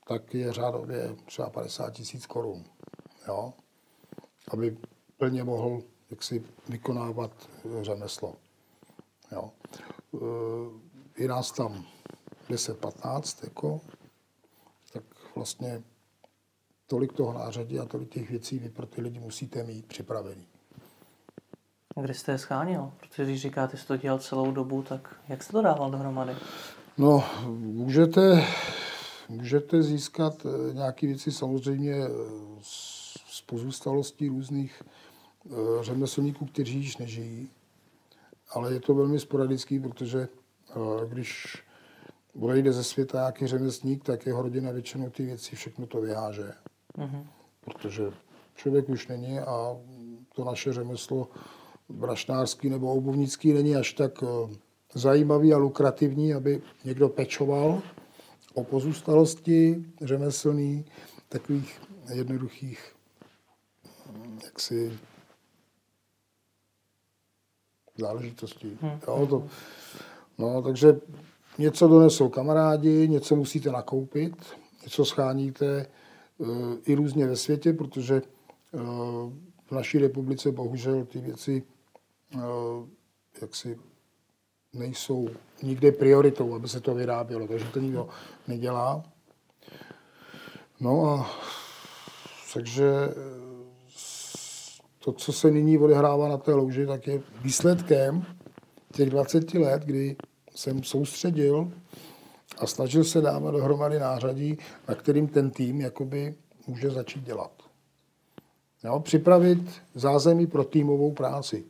[0.07, 2.63] tak je řádově třeba 50 tisíc korun.
[3.27, 3.53] Jo?
[4.51, 4.77] Aby
[5.17, 7.31] plně mohl jaksi vykonávat
[7.65, 8.35] eh, řemeslo.
[9.31, 9.51] Jo?
[10.15, 11.85] Eh, je nás tam
[12.49, 13.81] 10-15, jako,
[14.93, 15.03] tak
[15.35, 15.83] vlastně
[16.87, 20.45] tolik toho nářadí a tolik těch věcí vy pro ty lidi musíte mít připravený.
[22.01, 22.91] Kde jste je schánil?
[22.99, 26.35] Protože když říkáte, že jste to dělal celou dobu, tak jak jste to dával dohromady?
[26.97, 28.47] No, můžete,
[29.29, 32.09] můžete získat eh, nějaké věci samozřejmě eh,
[32.61, 35.49] z pozůstalostí různých eh,
[35.81, 37.49] řemeslníků, kteří již nežijí,
[38.49, 40.27] ale je to velmi sporadický, protože
[41.07, 41.63] když
[42.39, 46.53] odejde ze světa nějaký řemeslník, tak jeho rodina většinou ty věci všechno to vyháže.
[46.97, 47.27] Mm-hmm.
[47.61, 48.11] Protože
[48.55, 49.77] člověk už není a
[50.35, 51.29] to naše řemeslo
[51.89, 54.23] brašnářský nebo obuvnický není až tak
[54.93, 57.81] zajímavý a lukrativní, aby někdo pečoval
[58.53, 60.85] o pozůstalosti řemeslný,
[61.29, 61.81] takových
[62.13, 62.95] jednoduchých
[64.43, 64.99] jaksi
[67.97, 68.77] záležitostí.
[68.81, 68.99] Hmm.
[69.07, 69.47] Jo, to,
[70.37, 70.99] no, takže
[71.57, 74.35] něco donesou kamarádi, něco musíte nakoupit,
[74.83, 75.87] něco scháníte
[76.37, 78.21] uh, i různě ve světě, protože
[78.71, 78.81] uh,
[79.65, 81.63] v naší republice bohužel ty věci
[82.35, 82.41] uh,
[83.41, 83.79] jaksi
[84.73, 85.27] nejsou
[85.63, 88.09] nikde prioritou, aby se to vyrábělo, takže to nikdo
[88.47, 89.03] nedělá.
[90.79, 91.31] No a
[92.53, 92.85] takže
[94.99, 98.25] to, co se nyní odehrává na té louži, tak je výsledkem
[98.93, 100.15] těch 20 let, kdy
[100.55, 101.71] jsem soustředil
[102.57, 104.57] a snažil se dávat dohromady nářadí,
[104.87, 106.35] na kterým ten tým jakoby
[106.67, 107.51] může začít dělat.
[108.83, 111.63] Jo, připravit zázemí pro týmovou práci.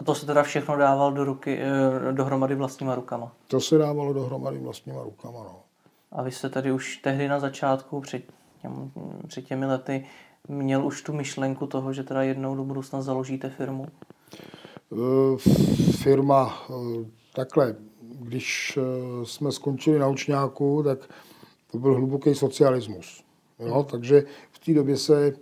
[0.00, 3.32] A to se teda všechno dával do ruky, eh, dohromady vlastníma rukama?
[3.48, 5.60] To se dávalo dohromady vlastníma rukama, no.
[6.12, 8.22] A vy jste tady už tehdy na začátku, před,
[8.62, 8.90] těm,
[9.26, 10.06] před těmi lety,
[10.48, 13.86] měl už tu myšlenku toho, že teda jednou do budoucna založíte firmu?
[14.92, 15.38] Eh,
[15.92, 16.74] firma eh,
[17.34, 18.78] takhle, když
[19.24, 20.98] jsme skončili na učňáku, tak
[21.72, 23.24] to byl hluboký socialismus.
[23.58, 23.86] Jo?
[23.90, 25.32] Takže v té době se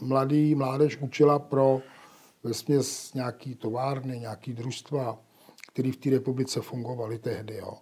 [0.00, 1.80] mladý mládež učila pro
[2.44, 5.18] vesměs nějaký továrny, nějaký družstva,
[5.72, 7.56] které v té republice fungovaly tehdy.
[7.56, 7.78] Jo.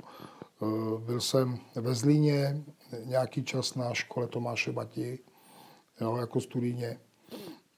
[0.99, 2.65] Byl jsem ve Zlíně
[3.05, 5.19] nějaký čas na škole Tomáše Bati,
[6.01, 6.99] jo, jako studijně.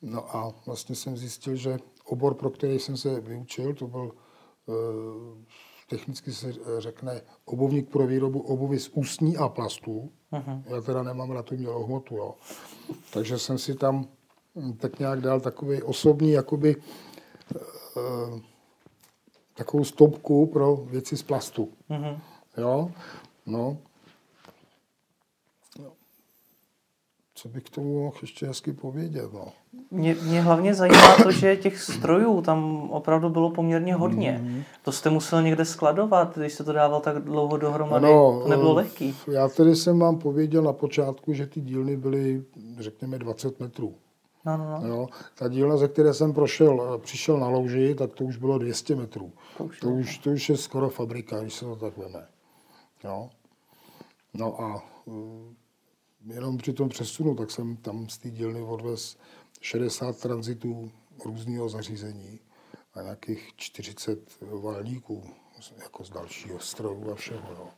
[0.03, 4.13] No a vlastně jsem zjistil, že obor, pro který jsem se vyučil, to byl
[4.69, 5.45] eh,
[5.89, 10.13] technicky se řekne obuvník pro výrobu obuvy z ústní a plastů.
[10.33, 10.63] Uh-huh.
[10.67, 12.35] Já teda nemám na to mělou hmotu, jo.
[13.13, 14.09] Takže jsem si tam
[14.77, 18.41] tak nějak dal takový osobní, jakoby uh,
[19.55, 21.69] takovou stopku pro věci z plastu.
[21.91, 22.19] Uh-huh.
[22.57, 22.91] Jo,
[23.47, 23.79] no.
[27.45, 29.33] co bych k tomu mohl ještě hezky povědět.
[29.33, 29.49] No.
[29.91, 34.41] Mě, mě hlavně zajímá to, že těch strojů tam opravdu bylo poměrně hodně.
[34.45, 34.63] Mm-hmm.
[34.85, 38.07] To jste musel někde skladovat, když se to dával tak dlouho dohromady.
[38.07, 39.17] No, to nebylo lehký.
[39.33, 42.45] Já tedy jsem vám pověděl na počátku, že ty dílny byly,
[42.79, 43.95] řekněme, 20 metrů.
[44.45, 44.89] No, no, no.
[44.89, 48.97] Jo, ta dílna, ze které jsem prošel, přišel na louži, tak to už bylo 200
[48.97, 49.33] metrů.
[49.59, 52.27] To už, to už, to už je skoro fabrika, když se to tak veme.
[53.05, 53.31] Jo.
[54.35, 54.85] No a
[56.27, 59.17] jenom při tom přesunu, tak jsem tam z té dílny odvez
[59.61, 60.91] 60 tranzitů
[61.25, 62.41] různého zařízení
[62.95, 65.23] a nějakých 40 valníků
[65.83, 67.53] jako z dalšího stroju a všeho.
[67.59, 67.69] Jo.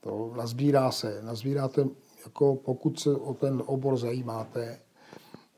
[0.00, 1.22] To nazbírá se.
[1.22, 1.86] Nazbíráte,
[2.24, 4.80] jako pokud se o ten obor zajímáte,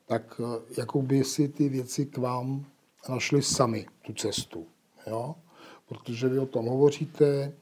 [0.08, 0.40] tak
[0.78, 2.64] jako by si ty věci k vám
[3.08, 4.66] našli sami, tu cestu.
[5.06, 5.34] Jo?
[5.88, 7.52] Protože vy o tom hovoříte,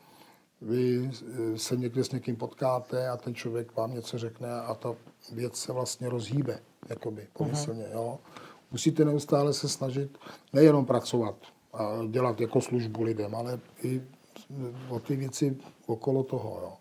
[0.61, 1.11] vy
[1.57, 4.95] se někde s někým potkáte a ten člověk vám něco řekne a ta
[5.33, 8.19] věc se vlastně rozhýbe, jakoby, pomyslně, jo.
[8.71, 10.19] Musíte neustále se snažit
[10.53, 11.35] nejenom pracovat
[11.73, 14.03] a dělat jako službu lidem, ale i
[14.89, 15.57] o ty věci
[15.87, 16.73] okolo toho, jo.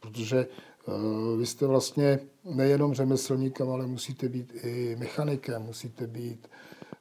[0.00, 0.46] Protože
[1.38, 6.48] vy jste vlastně nejenom řemeslníkem, ale musíte být i mechanikem, musíte být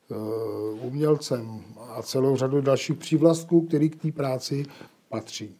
[0.08, 4.66] uh, umělcem a celou řadu dalších přívlastků, který k té práci
[5.10, 5.56] patří.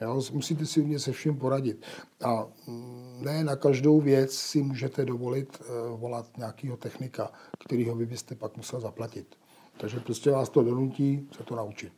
[0.00, 1.84] Jo, musíte si umět se vším poradit.
[2.24, 7.32] A mm, ne na každou věc si můžete dovolit uh, volat nějakého technika,
[7.64, 9.36] kterýho vy byste pak musel zaplatit.
[9.76, 11.92] Takže prostě vás to donutí se to naučit.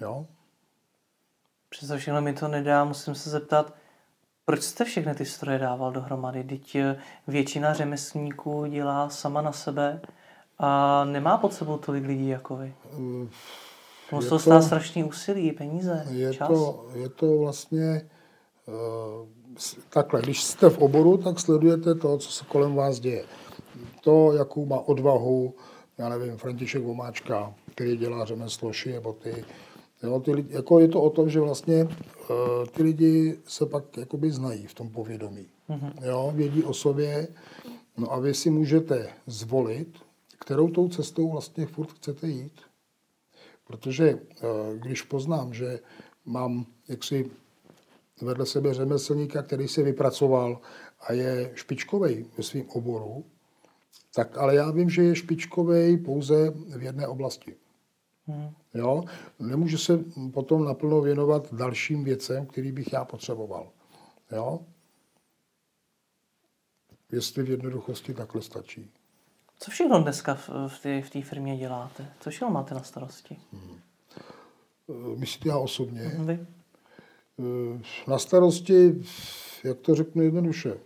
[0.00, 0.26] Jo?
[1.68, 3.74] Přesto všechno mi to nedá, musím se zeptat,
[4.48, 6.44] proč jste všechny ty stroje dával dohromady?
[6.44, 10.00] Teď eh, většina řemeslníků dělá sama na sebe
[10.58, 12.74] a nemá pod sebou tolik lidí jako vy.
[14.12, 16.48] Musí to stát strašný úsilí, peníze, je čas.
[16.48, 18.08] To, je to vlastně
[18.66, 19.28] uh,
[19.90, 23.24] takhle, když jste v oboru, tak sledujete to, co se kolem vás děje.
[24.00, 25.54] To, jakou má odvahu,
[25.98, 29.44] já nevím, František Vomáčka, který dělá řemeslo, šije boty.
[30.02, 31.90] Jo, ty lidi, jako je to o tom, že vlastně uh,
[32.72, 35.46] ty lidi se pak jakoby znají v tom povědomí.
[35.70, 35.92] Mm-hmm.
[36.02, 37.28] Jo, vědí o sobě.
[37.96, 39.98] No a vy si můžete zvolit,
[40.38, 42.60] kterou tou cestou vlastně furt chcete jít.
[43.66, 45.80] Protože eh, když poznám, že
[46.24, 47.30] mám jaksi
[48.22, 50.60] vedle sebe řemeslníka, který se vypracoval
[51.00, 53.24] a je špičkový ve svém oboru,
[54.14, 57.54] tak ale já vím, že je špičkový pouze v jedné oblasti.
[58.28, 58.54] Hmm.
[58.74, 59.04] Jo?
[59.38, 63.70] Nemůžu se potom naplno věnovat dalším věcem, který bych já potřeboval.
[64.32, 64.60] Jo?
[67.12, 68.90] Jestli v jednoduchosti takhle stačí.
[69.58, 70.34] Co všechno dneska
[70.68, 72.12] v té v firmě děláte?
[72.20, 73.38] Co všechno máte na starosti?
[73.52, 73.80] Hmm.
[75.16, 76.00] Myslíte já osobně?
[76.00, 76.46] Hmm, vy?
[77.38, 79.02] Eh, na starosti,
[79.64, 80.78] jak to řeknu jednoduše,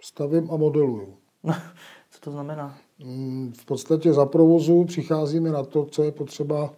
[0.00, 1.18] stavím a modeluju.
[2.10, 2.78] Co to znamená?
[3.02, 6.74] Hmm, v podstatě za provozu přicházíme na to, co je potřeba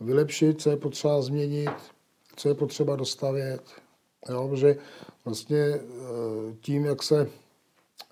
[0.00, 1.70] vylepšit, co je potřeba změnit,
[2.36, 3.62] co je potřeba dostavět.
[4.28, 4.76] Jo, protože
[5.24, 5.80] vlastně eh,
[6.60, 7.28] tím, jak se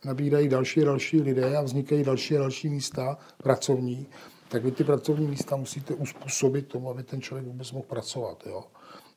[0.04, 4.06] nabírají další a další lidé a vznikají další a další místa pracovní,
[4.48, 8.46] tak vy ty pracovní místa musíte uspůsobit tomu, aby ten člověk vůbec mohl pracovat.
[8.46, 8.64] Jo.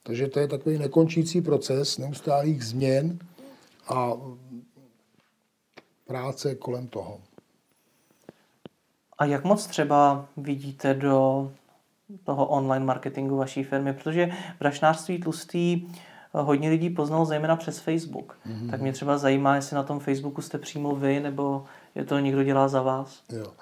[0.04, 3.20] Takže to je takový nekončící proces neustálých změn
[3.88, 4.14] a
[6.08, 7.20] práce kolem toho.
[9.20, 11.52] A jak moc třeba vidíte do
[12.24, 13.94] toho online marketingu vaší firmy?
[13.94, 15.88] Protože brašnářství tlustý
[16.34, 18.38] hodně lidí poznal zejména přes Facebook.
[18.48, 18.70] Mm-hmm.
[18.70, 22.44] Tak mě třeba zajímá, jestli na tom Facebooku jste přímo vy, nebo je to někdo
[22.44, 23.24] dělá za vás?
[23.30, 23.54] Jo.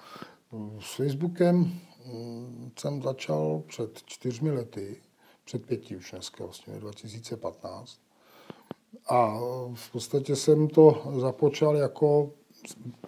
[0.80, 4.98] S Facebookem mm, jsem začal před čtyřmi lety,
[5.46, 8.00] před pěti už dneska, vlastně 2015.
[9.10, 9.40] A
[9.74, 12.32] v podstatě jsem to započal jako,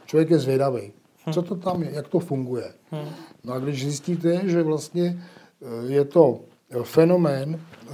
[0.05, 0.93] člověk je zvědavý.
[1.33, 2.73] Co to tam je, jak to funguje.
[2.91, 3.09] Hm.
[3.43, 5.23] No a když zjistíte, že vlastně
[5.61, 6.39] eh, je to
[6.83, 7.89] fenomén, eh,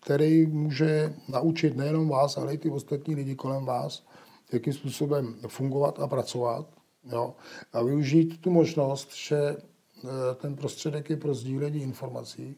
[0.00, 4.06] který může naučit nejenom vás, ale i ty ostatní lidi kolem vás,
[4.52, 6.66] jakým způsobem fungovat a pracovat.
[7.12, 7.34] Jo?
[7.72, 12.56] A využít tu možnost, že eh, ten prostředek je pro sdílení informací,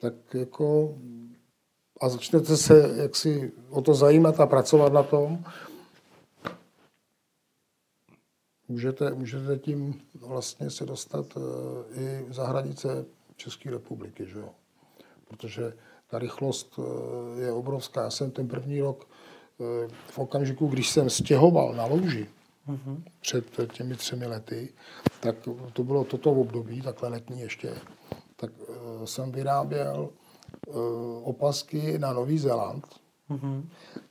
[0.00, 0.94] tak jako
[2.00, 5.44] a začnete se jaksi o to zajímat a pracovat na tom,
[8.68, 13.04] můžete, můžete tím vlastně se dostat eh, i za hranice
[13.36, 14.50] České republiky, že jo?
[15.28, 15.72] Protože
[16.10, 18.02] ta rychlost eh, je obrovská.
[18.02, 19.08] Já jsem ten první rok
[19.60, 22.26] eh, v okamžiku, když jsem stěhoval na louži
[22.68, 23.02] mm-hmm.
[23.20, 24.72] před těmi třemi lety,
[25.20, 25.36] tak
[25.72, 27.74] to bylo toto období, takhle letní ještě,
[28.36, 28.50] tak
[29.04, 30.10] jsem vyráběl
[31.22, 32.86] opasky na Nový Zéland,
[33.30, 33.64] mm-hmm.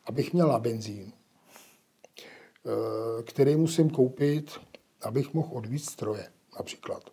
[0.06, 1.14] abych měl na benzín,
[3.24, 4.52] který musím koupit,
[5.02, 7.04] abych mohl odvíct stroje například.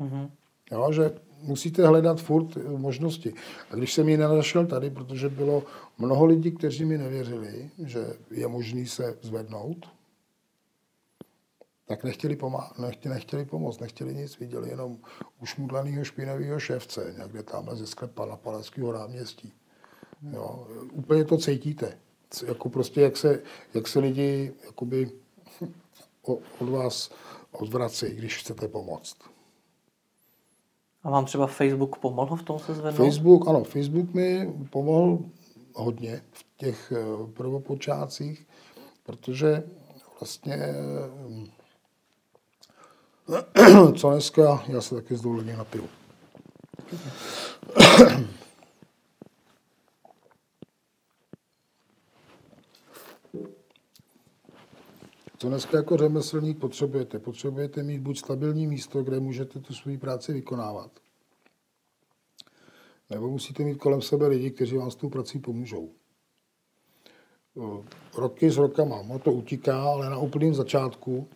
[0.00, 0.30] Mm-hmm.
[0.72, 3.34] Jo, že musíte hledat furt možnosti.
[3.70, 5.62] A když jsem ji nenašel tady, protože bylo
[5.98, 9.86] mnoho lidí, kteří mi nevěřili, že je možný se zvednout,
[11.86, 14.98] tak nechtěli, pomá- nechtěli, nechtěli pomoct, nechtěli nic, viděli jenom
[15.42, 19.52] ušmudlanýho špinavého šéfce, někde tamhle ze sklepa na Palackého náměstí.
[20.32, 21.98] Jo, úplně to cítíte.
[22.46, 23.42] Jako prostě, jak se,
[23.74, 25.10] jak se lidi jakoby
[26.58, 27.10] od vás
[27.52, 29.16] odvrací, když chcete pomoct.
[31.02, 33.06] A vám třeba Facebook pomohl v tom se zvednout?
[33.06, 35.18] Facebook, ano, Facebook mi pomohl
[35.74, 38.46] hodně v těch eh, prvopočátcích,
[39.02, 39.62] protože
[40.20, 40.56] vlastně
[43.96, 45.88] co dneska, já se taky z dovolení napiju.
[55.38, 57.18] Co dneska jako řemeslník potřebujete?
[57.18, 60.90] Potřebujete mít buď stabilní místo, kde můžete tu svoji práci vykonávat,
[63.10, 65.90] nebo musíte mít kolem sebe lidi, kteří vám s tou prací pomůžou.
[68.16, 71.28] Roky s rokama, ono to utíká, ale na úplném začátku,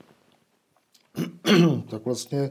[1.90, 2.50] tak vlastně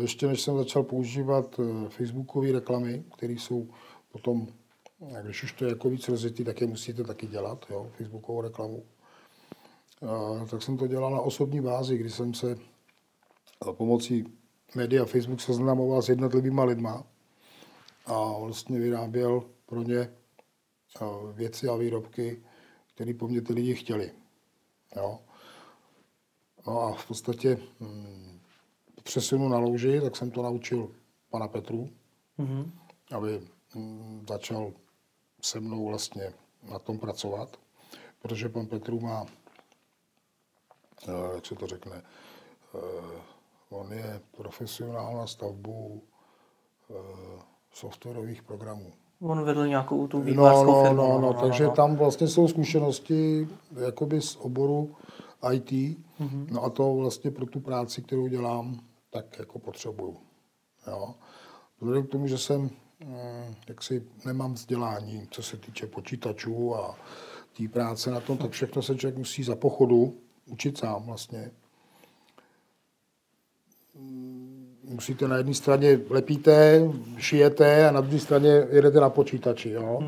[0.00, 3.68] ještě než jsem začal používat facebookové reklamy, které jsou
[4.12, 4.46] potom,
[5.22, 8.84] když už to je jako víc rozjetý, tak je musíte taky dělat, jo, facebookovou reklamu
[10.50, 12.56] tak jsem to dělal na osobní bázi, kdy jsem se
[13.72, 14.24] pomocí
[14.74, 17.04] média Facebook seznamoval s jednotlivýma lidma
[18.06, 20.10] a vlastně vyráběl pro ně
[21.32, 22.42] věci a výrobky,
[22.94, 24.12] které po mně ty lidi chtěli.
[24.96, 25.18] Jo.
[26.66, 28.40] No a v podstatě hm,
[29.02, 30.90] přesunu na louži, tak jsem to naučil
[31.30, 31.90] pana Petru,
[32.38, 32.70] mm-hmm.
[33.10, 33.40] aby
[33.74, 34.72] hm, začal
[35.44, 36.32] se mnou vlastně
[36.70, 37.56] na tom pracovat,
[38.22, 39.26] protože pan Petru má
[41.34, 42.02] jak se to řekne,
[42.74, 42.78] eh,
[43.70, 46.02] on je profesionál na stavbu
[46.90, 46.94] eh,
[47.72, 48.92] softwarových programů.
[49.20, 50.96] On vedl nějakou tu vývojářskou no, no, firmu.
[50.96, 51.70] No, no, no, no, takže no.
[51.70, 53.48] tam vlastně jsou zkušenosti
[53.84, 54.94] jakoby z oboru
[55.52, 56.46] IT, mm-hmm.
[56.50, 58.80] no a to vlastně pro tu práci, kterou dělám,
[59.10, 60.16] tak jako potřebuju.
[60.86, 61.14] Jo.
[61.80, 62.70] Vzhledem k tomu, že jsem,
[63.68, 66.98] jak si nemám vzdělání, co se týče počítačů a
[67.58, 70.14] té práce na tom, tak všechno se člověk musí za pochodu
[70.46, 71.50] učit sám vlastně.
[74.84, 76.82] Musíte na jedné straně lepíte,
[77.18, 79.70] šijete a na druhé straně jedete na počítači.
[79.70, 80.00] Jo?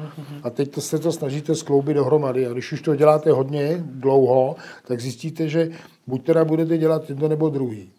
[0.42, 2.46] A teď to se to snažíte skloubit dohromady.
[2.46, 4.56] A když už to děláte hodně, dlouho,
[4.87, 5.70] tak zjistíte, že
[6.06, 7.92] buď teda budete dělat jedno nebo druhý.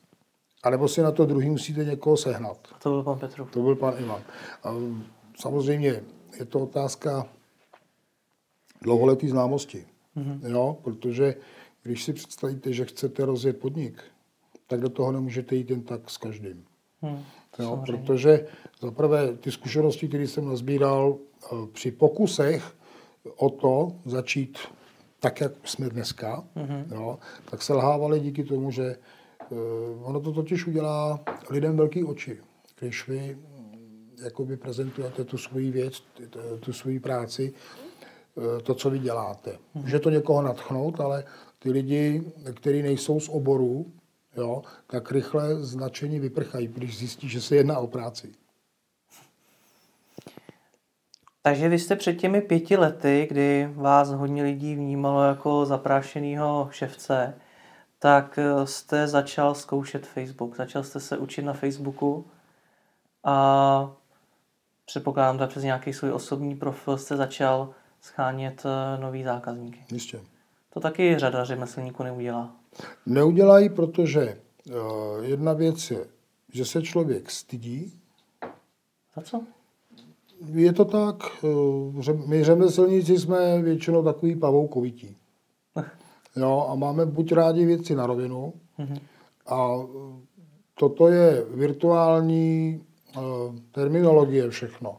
[0.68, 2.68] A nebo si na to druhý musíte někoho sehnat.
[2.76, 3.46] A to byl pan Petru.
[3.46, 4.22] To byl pan Ivan.
[4.64, 4.74] A
[5.40, 6.04] samozřejmě
[6.40, 7.26] je to otázka
[8.82, 9.86] dlouholetý známosti.
[10.18, 10.40] Mm-hmm.
[10.52, 10.78] Jo?
[10.84, 11.36] Protože
[11.84, 14.04] když si představíte, že chcete rozjet podnik,
[14.68, 16.66] tak do toho nemůžete jít jen tak s každým.
[17.02, 17.24] Hmm,
[17.60, 18.48] jo, protože
[18.82, 22.76] zaprvé ty zkušenosti, které jsem nazbíral eh, při pokusech
[23.36, 24.58] o to začít
[25.20, 26.86] tak, jak jsme dneska, mm-hmm.
[26.96, 27.20] jo,
[27.52, 28.96] tak se lhávali díky tomu, že
[30.02, 32.40] ono to totiž udělá lidem velký oči.
[32.80, 36.04] Když vy mm, jakoby prezentujete tu svoji věc,
[36.60, 37.54] tu svoji práci,
[38.36, 39.58] uh, to, co vy děláte.
[39.74, 41.24] Může to někoho natchnout, ale
[41.60, 43.92] ty lidi, kteří nejsou z oboru,
[44.38, 48.34] jo, tak rychle značení vyprchají, když zjistí, že se jedná o práci.
[51.42, 57.34] Takže vy jste před těmi pěti lety, kdy vás hodně lidí vnímalo jako zaprášenýho ševce,
[58.00, 60.56] tak eh, jste začal zkoušet Facebook.
[60.56, 62.26] Začal jste se učit na Facebooku
[63.24, 63.92] a
[64.86, 67.70] předpokládám, že přes nějaký svůj osobní profil jste začal
[68.02, 69.80] schánět eh, nový zákazníky.
[69.92, 70.22] Jistě.
[70.74, 72.56] To taky řada řemeslníků neudělá.
[73.06, 76.06] Neudělají, protože uh, jedna věc je,
[76.54, 78.00] že se člověk stydí.
[79.16, 79.42] Za co?
[80.46, 85.18] Je to tak, uh, my řemeslníci jsme většinou takový pavoukovití.
[86.38, 89.00] jo, a máme buď rádi věci na rovinu, mm-hmm.
[89.48, 89.78] a
[90.80, 92.82] toto je virtuální
[93.18, 93.24] uh,
[93.72, 94.98] terminologie všechno.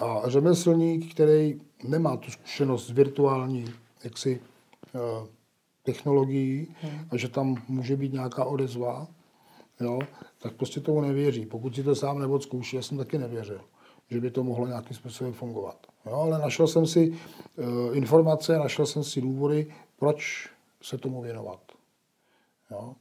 [0.00, 3.64] A řemeslník, který nemá tu zkušenost s virtuální
[4.04, 4.40] jaksi
[4.94, 5.26] Eh,
[5.82, 7.08] technologií hmm.
[7.10, 9.06] a že tam může být nějaká odezva,
[9.80, 9.98] jo,
[10.42, 11.46] tak prostě tomu nevěří.
[11.46, 13.60] Pokud si to sám neodzkouší, já jsem taky nevěřil,
[14.10, 15.86] že by to mohlo nějakým způsobem fungovat.
[16.06, 20.48] Jo, ale našel jsem si uh, informace, našel jsem si důvody, proč
[20.82, 21.60] se tomu věnovat.
[22.70, 22.94] Jo.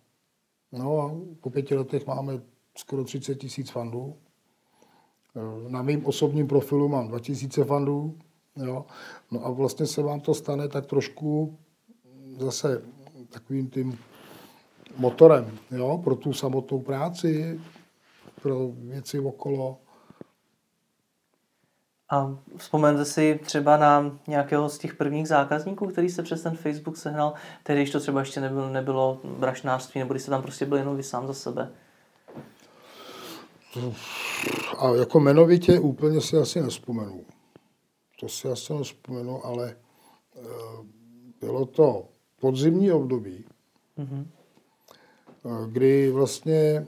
[0.72, 2.42] No a po pěti letech máme
[2.78, 4.16] skoro 30 tisíc fandů.
[5.36, 8.18] Eh, na mým osobním profilu mám 2000 fandů.
[8.56, 8.86] Jo.
[9.32, 11.58] No a vlastně se vám to stane tak trošku
[12.38, 12.82] zase
[13.30, 14.00] takovým tím
[14.98, 17.60] motorem jo, pro tu samotnou práci,
[18.42, 19.78] pro věci okolo.
[22.10, 26.98] A vzpomeňte si třeba na nějakého z těch prvních zákazníků, který se přes ten Facebook
[26.98, 27.34] sehnal,
[27.64, 30.98] tedy když to třeba ještě nebylo, nebylo brašnářství, nebo když se tam prostě byl jenom
[30.98, 31.72] vy sám za sebe?
[34.78, 37.26] A jako jmenovitě úplně si asi nespomenu.
[38.20, 39.76] To si asi nespomenu, ale
[41.42, 42.06] bylo to
[42.40, 43.46] podzimní období,
[43.98, 44.26] mm-hmm.
[45.68, 46.88] kdy vlastně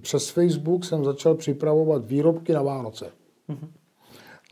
[0.00, 3.12] přes Facebook jsem začal připravovat výrobky na Vánoce.
[3.48, 3.68] Mm-hmm.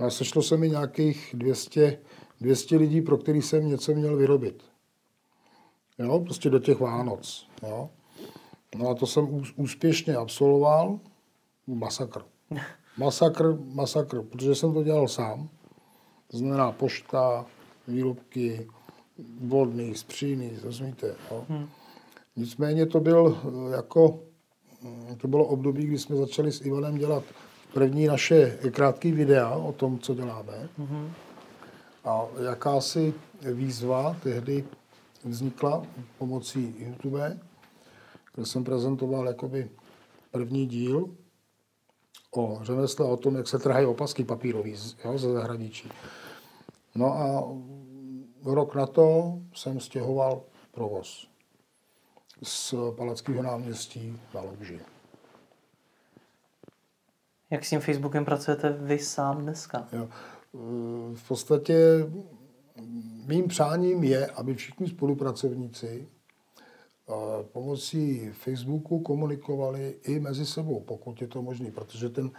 [0.00, 1.98] A sešlo se mi nějakých 200,
[2.40, 4.62] 200 lidí, pro který jsem něco měl vyrobit.
[5.98, 7.48] Jo, prostě do těch Vánoc.
[7.62, 7.90] Jo.
[8.76, 10.98] No a to jsem úspěšně absolvoval.
[11.66, 12.22] Masakr.
[12.98, 15.48] Masakr, masakr, protože jsem to dělal sám.
[16.30, 17.46] To znamená pošta,
[17.88, 18.68] výrobky,
[19.40, 21.14] vodný, spříny, rozumíte.
[21.30, 21.44] Jo.
[21.48, 21.68] Hmm.
[22.36, 24.20] Nicméně to byl eh, jako,
[24.82, 27.24] mm, to bylo období, kdy jsme začali s Ivanem dělat
[27.74, 30.68] první naše krátké videa o tom, co děláme.
[30.78, 31.10] Mm-hmm.
[32.04, 34.64] A jakási výzva tehdy
[35.24, 35.86] vznikla
[36.18, 37.38] pomocí YouTube,
[38.34, 39.70] kde jsem prezentoval jakoby
[40.30, 41.16] první díl
[42.30, 45.88] o řemesle, o tom, jak se trhají opasky papírový jo, ze zahraničí.
[46.94, 47.44] No a
[48.44, 51.26] rok na to jsem stěhoval provoz
[52.42, 54.80] z Palackého náměstí na Louži.
[57.50, 59.88] Jak s tím Facebookem pracujete vy sám dneska?
[59.92, 60.08] Jo.
[61.14, 61.76] V podstatě
[63.26, 66.08] mým přáním je, aby všichni spolupracovníci
[67.52, 72.30] pomocí Facebooku komunikovali i mezi sebou, pokud je to možné, protože ten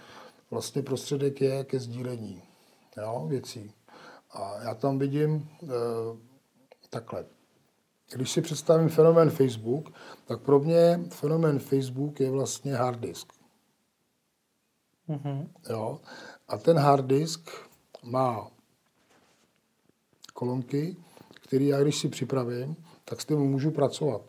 [0.51, 2.41] vlastně prostředek je ke sdílení
[2.97, 3.71] jo, věcí.
[4.31, 5.67] A já tam vidím e,
[6.89, 7.25] takhle.
[8.13, 9.89] Když si představím fenomén Facebook,
[10.25, 13.33] tak pro mě fenomén Facebook je vlastně hard disk.
[15.09, 15.47] Mm-hmm.
[15.69, 15.99] Jo?
[16.47, 17.49] A ten hard disk
[18.03, 18.47] má
[20.33, 20.95] kolonky,
[21.47, 22.75] které já když si připravím,
[23.05, 24.21] tak s tím můžu pracovat.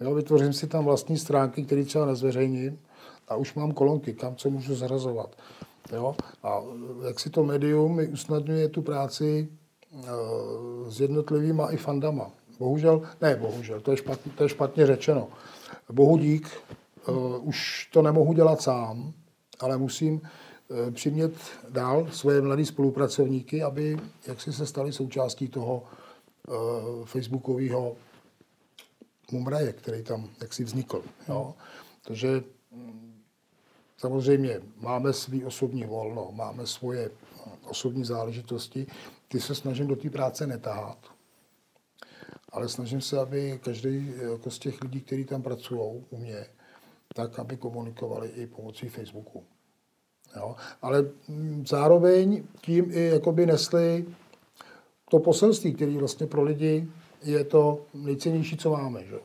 [0.00, 2.80] Jo, vytvořím si tam vlastní stránky, které třeba nezveřejním
[3.28, 5.36] a už mám kolonky, kam co můžu zarazovat.
[5.92, 6.16] Jo?
[6.42, 6.62] A
[7.06, 9.48] jak si to médium usnadňuje tu práci
[9.92, 10.00] uh,
[10.88, 12.30] s jednotlivýma i fandama.
[12.58, 15.28] Bohužel, ne bohužel, to je špatně, to je špatně řečeno.
[15.92, 16.50] Bohu dík,
[17.08, 19.12] uh, už to nemohu dělat sám,
[19.60, 21.32] ale musím uh, přimět
[21.68, 25.82] dál svoje mladé spolupracovníky, aby jak si se stali součástí toho
[26.48, 27.96] uh, facebookového
[29.32, 31.02] mumraje, který tam jaksi vznikl.
[31.28, 31.54] Jo?
[32.02, 33.22] Takže mm,
[33.96, 37.10] samozřejmě máme svý osobní volno, máme svoje
[37.64, 38.86] osobní záležitosti,
[39.28, 40.98] ty se snažím do té práce netahat.
[42.52, 46.46] Ale snažím se, aby každý jako z těch lidí, kteří tam pracují u mě,
[47.16, 49.44] tak, aby komunikovali i pomocí Facebooku.
[50.36, 50.56] Jo?
[50.82, 54.06] Ale mm, zároveň tím i jakoby nesli
[55.10, 56.88] to poselství, který vlastně pro lidi
[57.22, 59.04] je to nejcennější, co máme.
[59.04, 59.18] Že?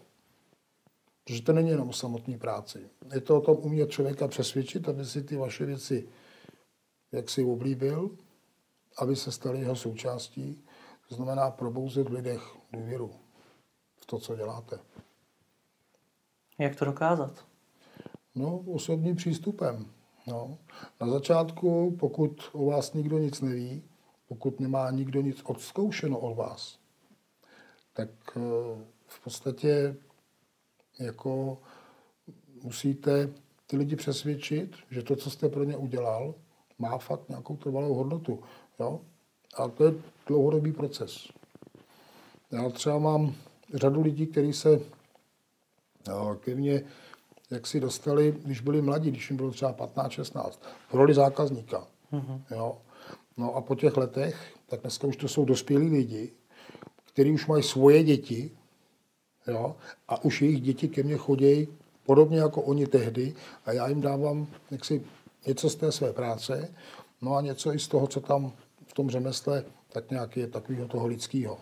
[1.23, 2.79] Protože to není jenom o samotné práci.
[3.13, 6.07] Je to o tom umět člověka přesvědčit, aby si ty vaše věci
[7.11, 8.09] jak si oblíbil,
[8.97, 10.63] aby se staly jeho součástí.
[11.09, 12.41] To znamená probouzet v lidech
[12.73, 13.11] důvěru
[13.95, 14.79] v to, co děláte.
[16.59, 17.50] Jak to dokázat?
[18.35, 19.85] No, osobním přístupem.
[20.27, 20.57] No.
[21.01, 23.83] Na začátku, pokud o vás nikdo nic neví,
[24.27, 26.79] pokud nemá nikdo nic odzkoušeno od vás,
[27.93, 28.41] tak eh,
[29.07, 29.95] v podstatě
[30.99, 31.57] jako
[32.63, 33.29] musíte
[33.67, 36.35] ty lidi přesvědčit, že to, co jste pro ně udělal,
[36.79, 38.43] má fakt nějakou trvalou hodnotu.
[38.79, 39.01] Jo?
[39.57, 39.93] A to je
[40.27, 41.27] dlouhodobý proces.
[42.51, 43.35] Já třeba mám
[43.73, 44.79] řadu lidí, kteří se
[46.07, 46.83] jo, ke mně
[47.51, 51.87] jak si dostali, když byli mladí, když jim bylo třeba 15, 16, v roli zákazníka.
[52.13, 52.41] Mm-hmm.
[52.51, 52.77] Jo.
[53.37, 56.31] No a po těch letech, tak dneska už to jsou dospělí lidi,
[57.05, 58.51] kteří už mají svoje děti,
[59.47, 59.75] jo,
[60.07, 61.67] a už jejich děti ke mně chodí
[62.05, 63.33] podobně jako oni tehdy
[63.65, 65.05] a já jim dávám jaksi
[65.47, 66.73] něco z té své práce,
[67.21, 68.51] no a něco i z toho, co tam
[68.87, 71.59] v tom řemesle tak nějak je takového toho lidského.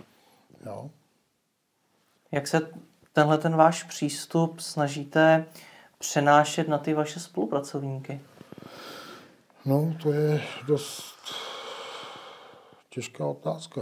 [0.66, 0.90] Jo.
[2.32, 2.72] Jak se
[3.14, 5.46] tenhle ten váš přístup snažíte
[6.00, 8.22] přenášet na ty vaše spolupracovníky?
[9.66, 11.16] No, to je dost
[12.90, 13.82] těžká otázka.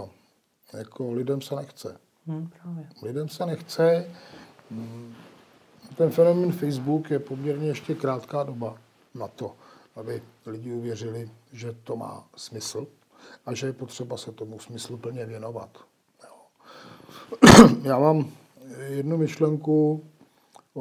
[0.73, 1.99] Jako lidem se nechce.
[2.27, 2.89] Hmm, právě.
[3.03, 4.05] Lidem se nechce.
[5.97, 8.77] Ten fenomen Facebook je poměrně ještě krátká doba
[9.15, 9.55] na to,
[9.95, 12.87] aby lidi uvěřili, že to má smysl
[13.45, 15.77] a že je potřeba se tomu smyslu plně věnovat.
[16.23, 16.35] Jo.
[17.83, 18.31] Já mám
[18.89, 20.03] jednu myšlenku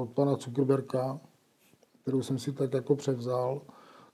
[0.01, 1.21] od pana Zuckerberga,
[2.03, 3.63] kterou jsem si tak jako převzal,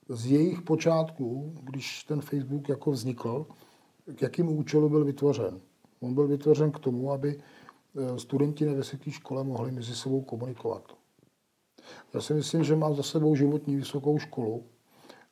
[0.09, 3.45] z jejich počátků, když ten Facebook jako vznikl,
[4.15, 5.61] k jakým účelu byl vytvořen.
[5.99, 10.97] On byl vytvořen k tomu, aby eh, studenti na vysoké škole mohli mezi sebou komunikovat.
[12.13, 14.63] Já si myslím, že mám za sebou životní vysokou školu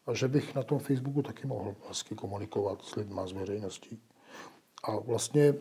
[0.07, 3.99] a že bych na tom Facebooku taky mohl hezky komunikovat s lidmi, s veřejností.
[4.83, 5.53] A vlastně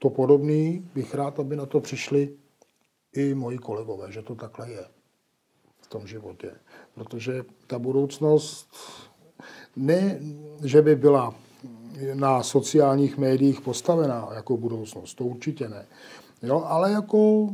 [0.00, 2.36] to podobný bych rád, aby na to přišli
[3.12, 4.84] i moji kolegové, že to takhle je
[5.80, 6.52] v tom životě.
[6.94, 8.68] Protože ta budoucnost
[9.76, 10.20] ne,
[10.64, 11.34] že by byla
[12.14, 15.86] na sociálních médiích postavená jako budoucnost, to určitě ne.
[16.42, 17.48] Jo, ale jako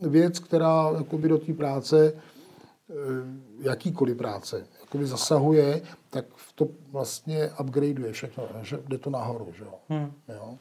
[0.00, 2.94] věc, která jakoby do té práce, eh,
[3.60, 6.24] jakýkoliv práce, jakoby zasahuje, tak
[6.54, 9.52] to vlastně upgradeuje všechno, že jde to nahoru.
[9.58, 9.74] Že jo?
[9.88, 10.12] Hmm.
[10.28, 10.58] jo?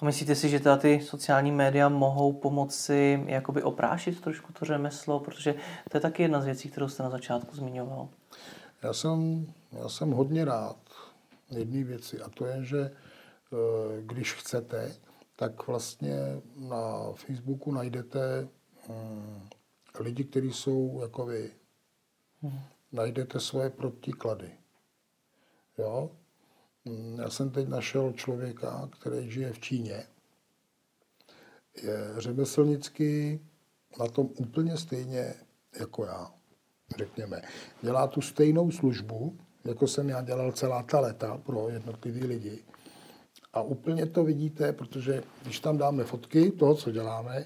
[0.00, 5.20] A myslíte si, že teda ty sociální média mohou pomoci jakoby oprášit trošku to řemeslo,
[5.20, 5.54] protože
[5.90, 8.08] to je taky jedna z věcí, kterou jste na začátku zmiňoval.
[8.82, 10.76] Já jsem, já jsem hodně rád
[11.50, 14.94] jedné věci a to je, že eh, když chcete,
[15.36, 16.16] tak vlastně
[16.56, 18.48] na Facebooku najdete
[18.88, 19.48] hm,
[20.00, 21.50] lidi, kteří jsou jako vy.
[22.42, 22.60] Hmm.
[22.92, 24.50] Najdete svoje protiklady.
[25.78, 26.10] Jo?
[27.18, 30.04] Já jsem teď našel člověka, který žije v Číně.
[31.82, 33.40] Je řemeslnický
[34.00, 35.34] na tom úplně stejně
[35.80, 36.30] jako já,
[36.98, 37.42] řekněme.
[37.82, 42.64] Dělá tu stejnou službu, jako jsem já dělal celá ta leta pro jednotlivý lidi.
[43.52, 47.44] A úplně to vidíte, protože když tam dáme fotky toho, co děláme,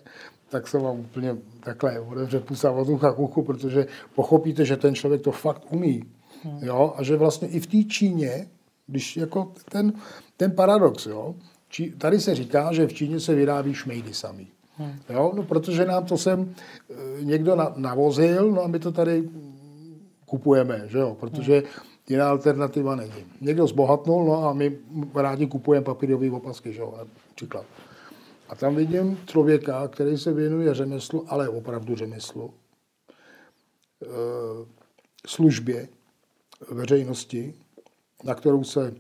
[0.49, 4.95] tak se vám úplně takhle otevře pusa od ucha k uchu, protože pochopíte, že ten
[4.95, 6.05] člověk to fakt umí.
[6.43, 6.59] Hmm.
[6.62, 6.95] Jo?
[6.97, 8.49] A že vlastně i v té Číně,
[8.93, 9.93] když jako ten,
[10.36, 11.34] ten paradox, jo?
[11.68, 14.47] Či, tady se říká, že v Číně se vyrábí šmejdy sami.
[14.76, 14.95] Hmm.
[15.09, 15.32] Jo?
[15.36, 16.55] No, protože nám to sem
[16.90, 19.28] e, někdo na, navozil, no a my to tady
[20.26, 21.16] kupujeme, že jo?
[21.20, 23.24] protože hmm jiná alternativa není.
[23.40, 24.78] Někdo zbohatnul, no a my
[25.14, 27.66] rádi kupujeme papírové opasky, že jo, příklad.
[28.49, 32.55] A tam vidím člověka, který se věnuje řemeslu, ale opravdu řemeslu,
[34.03, 34.07] e,
[35.26, 35.88] službě
[36.70, 37.55] veřejnosti,
[38.25, 38.95] na kterou se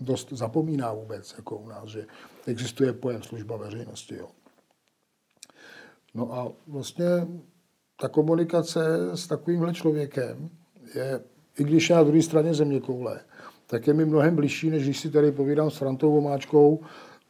[0.00, 2.06] dost zapomíná vůbec, jako u nás, že
[2.46, 4.16] existuje pojem služba veřejnosti.
[4.16, 4.28] Jo.
[6.14, 7.06] No a vlastně
[8.00, 10.50] ta komunikace s takovýmhle člověkem
[10.94, 11.24] je
[11.58, 13.20] i když je na druhé straně země koule,
[13.66, 16.80] tak je mi mnohem blížší, než když si tady povídám s Frantou Vomáčkou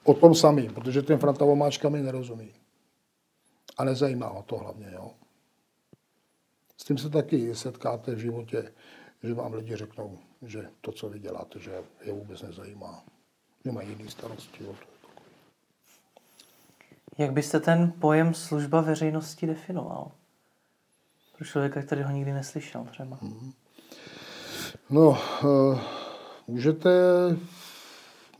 [0.05, 2.53] o tom samým, protože ten Franta Vomáčka mi nerozumí.
[3.77, 4.91] A nezajímá ho to hlavně.
[4.93, 5.11] Jo?
[6.77, 8.73] S tím se taky setkáte v životě,
[9.23, 13.05] že vám lidi řeknou, že to, co vy děláte, že je vůbec nezajímá.
[13.65, 14.65] Že mají jiný starosti.
[14.65, 14.75] Jo?
[17.19, 20.11] Jak byste ten pojem služba veřejnosti definoval?
[21.37, 23.17] Pro člověka, který ho nikdy neslyšel třeba.
[23.17, 23.53] Mm-hmm.
[24.91, 25.81] No, eh,
[26.47, 26.91] můžete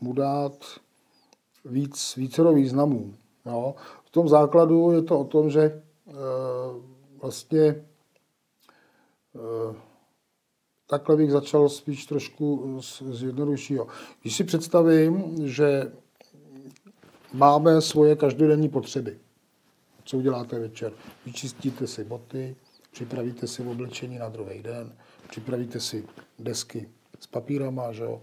[0.01, 0.53] mu dát
[1.65, 3.13] víc, vícero významů.
[3.45, 3.75] Jo.
[4.05, 5.81] V tom základu je to o tom, že e,
[7.21, 7.83] vlastně e,
[10.87, 13.87] takhle bych začal spíš trošku z, z jednoduššího.
[14.21, 15.91] Když si představím, že
[17.33, 19.19] máme svoje každodenní potřeby.
[20.03, 20.93] Co uděláte večer?
[21.25, 22.55] Vyčistíte si boty,
[22.91, 24.95] připravíte si oblečení na druhý den,
[25.29, 26.05] připravíte si
[26.39, 28.21] desky s papírama, že jo,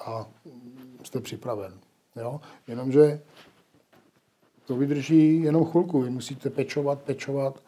[0.00, 0.26] a
[1.04, 1.80] jste připraven.
[2.16, 2.40] Jo?
[2.68, 3.20] Jenomže
[4.66, 6.00] to vydrží jenom chvilku.
[6.00, 7.62] Vy musíte pečovat, pečovat,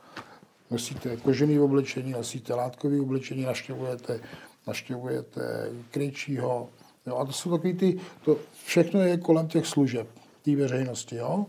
[0.72, 4.20] nosíte kožený oblečení, nosíte látkový oblečení, naštěvujete,
[4.66, 6.68] naštěvujete kryčího.
[7.06, 7.16] Jo?
[7.16, 10.08] A to jsou takový ty, to všechno je kolem těch služeb,
[10.42, 11.16] té veřejnosti.
[11.16, 11.46] Jo?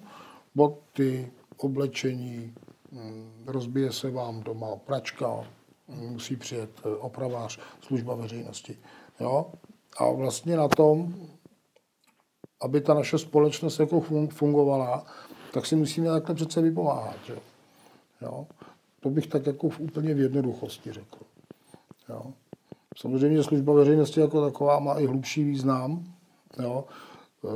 [0.55, 2.53] Boty, oblečení,
[2.91, 5.47] hm, rozbije se vám doma pračka,
[5.87, 8.77] musí přijet eh, opravář, služba veřejnosti.
[9.19, 9.51] Jo?
[9.97, 11.15] A vlastně na tom,
[12.61, 15.05] aby ta naše společnost jako fungovala,
[15.53, 17.15] tak si musíme takhle přece vypomáhat.
[17.25, 17.35] Že?
[18.21, 18.47] Jo?
[19.03, 21.19] To bych tak jako v úplně v jednoduchosti řekl.
[22.09, 22.33] Jo?
[22.97, 26.13] Samozřejmě služba veřejnosti jako taková má i hlubší význam.
[26.59, 26.85] Jo?
[27.43, 27.47] E,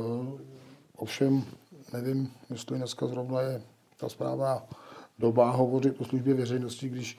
[0.96, 1.44] ovšem,
[1.92, 3.62] nevím, jestli dneska zrovna je
[3.96, 4.62] ta správná
[5.18, 7.18] doba hovořit o službě veřejnosti, když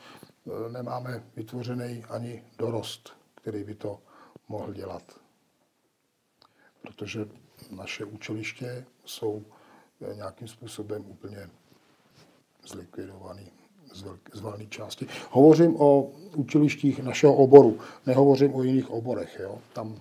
[0.50, 4.02] E, nemáme vytvořený ani dorost, který by to
[4.48, 5.20] mohl dělat.
[6.82, 7.28] Protože
[7.72, 9.46] naše učiliště jsou
[10.02, 11.50] e, nějakým způsobem úplně
[12.68, 13.52] zlikvidovaný
[14.34, 15.08] z valné části.
[15.32, 19.40] Hovořím o učilištích našeho oboru, nehovořím o jiných oborech.
[19.44, 19.58] Jo?
[19.74, 19.96] Tam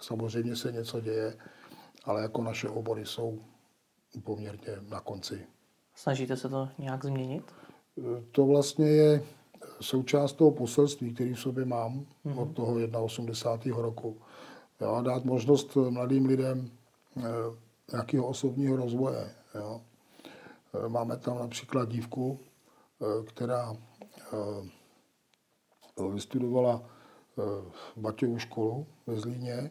[0.00, 1.36] samozřejmě se něco děje,
[2.04, 3.38] ale jako naše obory jsou
[4.24, 5.46] poměrně na konci.
[5.94, 7.44] Snažíte se to nějak změnit?
[8.32, 9.22] To vlastně je
[9.80, 12.42] součást toho poselství, který v sobě mám mm-hmm.
[12.42, 13.82] od toho 81.
[13.82, 14.16] roku.
[14.80, 16.70] Jo, dát možnost mladým lidem
[17.16, 17.22] e,
[17.92, 19.30] nějakého osobního rozvoje.
[19.54, 19.80] Jo.
[20.86, 22.40] E, máme tam například dívku,
[23.26, 23.76] která
[26.12, 26.82] vystudovala
[27.96, 29.70] Baťovu školu ve Zlíně,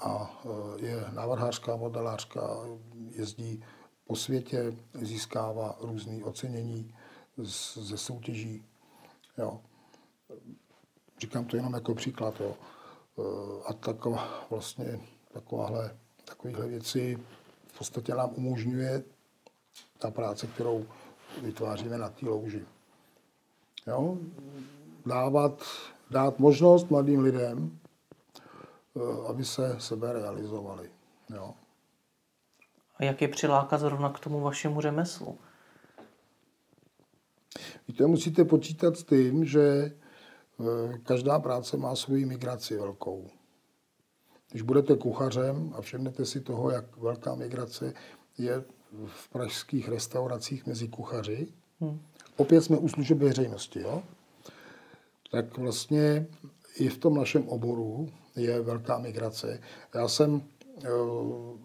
[0.00, 0.40] a
[0.76, 2.40] je návrhářka, modelářka,
[3.10, 3.64] jezdí
[4.04, 6.94] po světě, získává různé ocenění
[7.74, 8.64] ze soutěží.
[9.38, 9.60] Jo.
[11.18, 12.40] Říkám to jenom jako příklad.
[12.40, 12.56] Jo.
[13.66, 15.00] A taková, vlastně
[15.32, 17.18] takováhle, takovéhle věci
[17.66, 19.02] v podstatě nám umožňuje
[19.98, 20.86] ta práce, kterou
[21.42, 22.64] vytváříme na té louži.
[23.86, 24.18] Jo?
[25.06, 25.62] Dávat,
[26.10, 27.78] dát možnost mladým lidem,
[28.96, 30.90] eh, aby se sebe realizovali.
[31.34, 31.54] Jo?
[32.96, 35.38] A jak je přilákat zrovna k tomu vašemu řemeslu?
[37.88, 43.30] Víte, musíte počítat s tím, že eh, každá práce má svoji migraci velkou.
[44.50, 47.92] Když budete kuchařem a všimnete si toho, jak velká migrace
[48.38, 48.64] je
[49.06, 51.48] v pražských restauracích mezi kuchaři,
[51.80, 52.00] hmm.
[52.36, 54.02] opět jsme u služeb veřejnosti, jo?
[55.30, 56.26] tak vlastně
[56.76, 59.60] i v tom našem oboru je velká migrace.
[59.94, 60.42] Já jsem,
[60.84, 60.88] eh,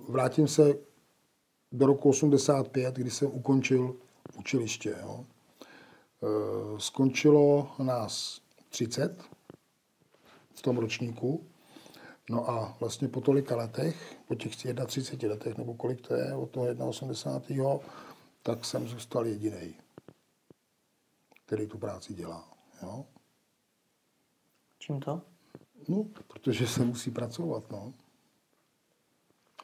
[0.09, 0.75] vrátím se
[1.71, 3.95] do roku 85, kdy jsem ukončil
[4.37, 4.95] učiliště.
[5.01, 5.25] Jo?
[6.23, 6.27] Eh,
[6.77, 9.23] skončilo nás 30
[10.53, 11.45] v tom ročníku
[12.29, 14.55] No a vlastně po tolika letech, po těch
[14.85, 17.65] 31 letech, nebo kolik to je, od toho 81.
[18.43, 19.75] tak jsem zůstal jediný,
[21.45, 22.53] který tu práci dělá.
[22.83, 23.05] Jo?
[24.79, 25.21] Čím to?
[25.87, 27.93] No, protože se musí pracovat, no.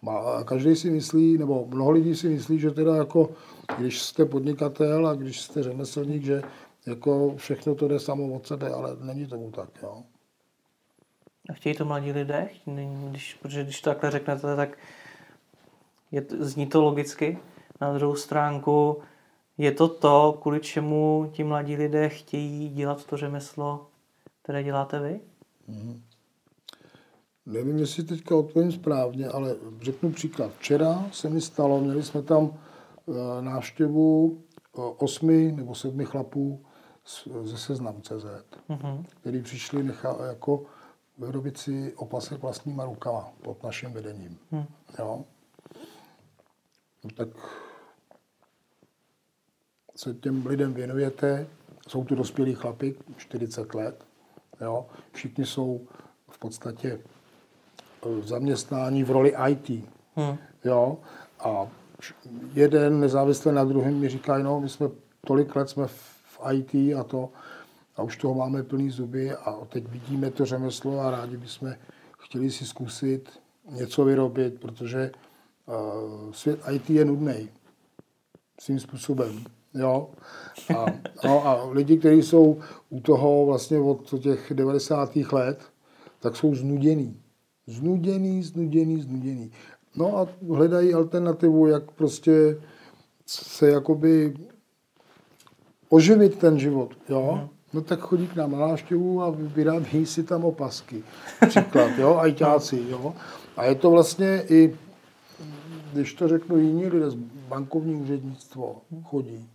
[0.09, 3.35] A každý si myslí, nebo mnoho lidí si myslí, že teda jako,
[3.77, 6.41] když jste podnikatel a když jste řemeslník, že
[6.85, 10.03] jako všechno to jde samo od sebe, ale není tomu tak, jo.
[11.49, 12.49] A chtějí to mladí lidé?
[13.09, 14.77] Když, protože když to takhle řeknete, tak
[16.11, 17.37] je, zní to logicky.
[17.81, 19.01] Na druhou stránku
[19.57, 23.87] je to to, kvůli čemu ti mladí lidé chtějí dělat to řemeslo,
[24.41, 25.19] které děláte vy?
[25.69, 26.01] Mm-hmm.
[27.45, 30.51] Nevím, jestli teďka odpovím správně, ale řeknu příklad.
[30.57, 32.53] Včera se mi stalo, měli jsme tam
[33.07, 36.65] e, návštěvu e, osmi nebo sedmi chlapů
[37.43, 38.25] ze seznam.cz,
[38.69, 39.03] mm-hmm.
[39.21, 40.65] který přišli nechá, jako
[41.17, 44.37] vyrobit si opasek vlastníma rukama pod naším vedením.
[44.51, 44.65] Hmm.
[44.99, 45.25] Jo?
[47.03, 47.27] No, tak
[49.95, 51.47] se těm lidem věnujete,
[51.87, 54.05] jsou tu dospělí chlapi, 40 let,
[54.61, 54.85] jo?
[55.11, 55.87] všichni jsou
[56.29, 56.99] v podstatě
[58.05, 59.69] e, zaměstnání v roli IT.
[60.15, 60.37] Hmm.
[60.65, 60.97] Jo?
[61.39, 61.67] A
[62.53, 64.89] jeden nezávisle na druhém mi říká, no, my jsme
[65.27, 67.29] tolik let jsme v IT a to,
[67.95, 71.73] a už toho máme plný zuby a teď vidíme to řemeslo a rádi bychom
[72.19, 73.29] chtěli si zkusit
[73.69, 75.11] něco vyrobit, protože
[75.65, 77.49] uh, svět IT je nudný
[78.59, 79.43] svým způsobem.
[79.73, 80.09] Jo?
[80.77, 80.85] A,
[81.23, 85.15] no, a lidi, kteří jsou u toho vlastně od těch 90.
[85.15, 85.61] let,
[86.19, 87.19] tak jsou znuděný.
[87.67, 89.51] Znuděný, znuděný, znuděný.
[89.95, 92.57] No a hledají alternativu, jak prostě
[93.25, 94.33] se jakoby
[95.89, 96.89] oživit ten život.
[97.09, 97.31] Jo?
[97.31, 97.49] Hmm.
[97.73, 101.03] No tak chodí k nám na návštěvu a vyrábí si tam opasky.
[101.47, 103.13] Příklad, jo, ajťáci, jo.
[103.57, 104.75] A je to vlastně i,
[105.93, 107.15] když to řeknu jiní lidé, z
[107.47, 109.49] bankovní úřednictvo chodí.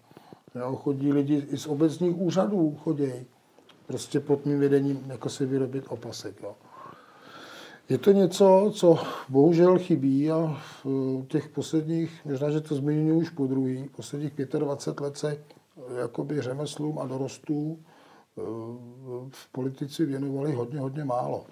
[0.55, 3.13] Jo, chodí lidi i z obecních úřadů chodí.
[3.87, 6.55] Prostě pod mým vedením jako se vyrobit opasek, jo.
[7.89, 8.99] Je to něco, co
[9.29, 15.01] bohužel chybí a v těch posledních, možná, že to zmiňuji už po druhý, posledních 25
[15.05, 15.39] let se
[16.01, 17.79] jakoby řemeslům a dorostů
[19.31, 21.47] v politici věnovali hodně, hodně málo.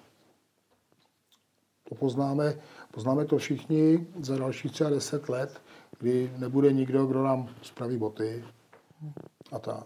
[1.89, 2.55] To poznáme,
[2.91, 5.61] poznáme to všichni za dalších třeba deset let,
[5.99, 8.43] kdy nebude nikdo, kdo nám spraví boty
[9.51, 9.85] a tak.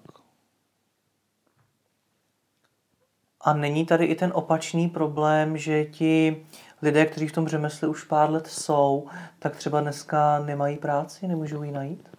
[3.42, 6.46] A není tady i ten opačný problém, že ti
[6.82, 9.08] lidé, kteří v tom řemesli už pár let jsou,
[9.40, 12.10] tak třeba dneska nemají práci, nemůžou ji najít?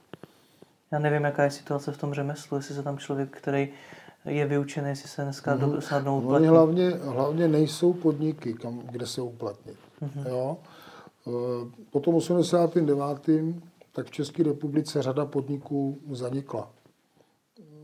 [0.91, 3.68] Já nevím, jaká je situace v tom řemeslu, jestli se tam člověk, který
[4.24, 5.78] je vyučený, jestli se dneska mm-hmm.
[5.78, 6.36] snadno uplatní.
[6.36, 9.76] Oni hlavně, hlavně nejsou podniky, kam, kde se uplatnit.
[10.02, 10.28] Mm-hmm.
[10.28, 10.56] Jo?
[11.26, 11.30] E,
[11.90, 13.28] po tom 89.
[13.92, 16.70] tak v České republice řada podniků zanikla.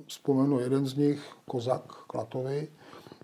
[0.07, 2.69] Vzpomenu jeden z nich, Kozak Klatovi,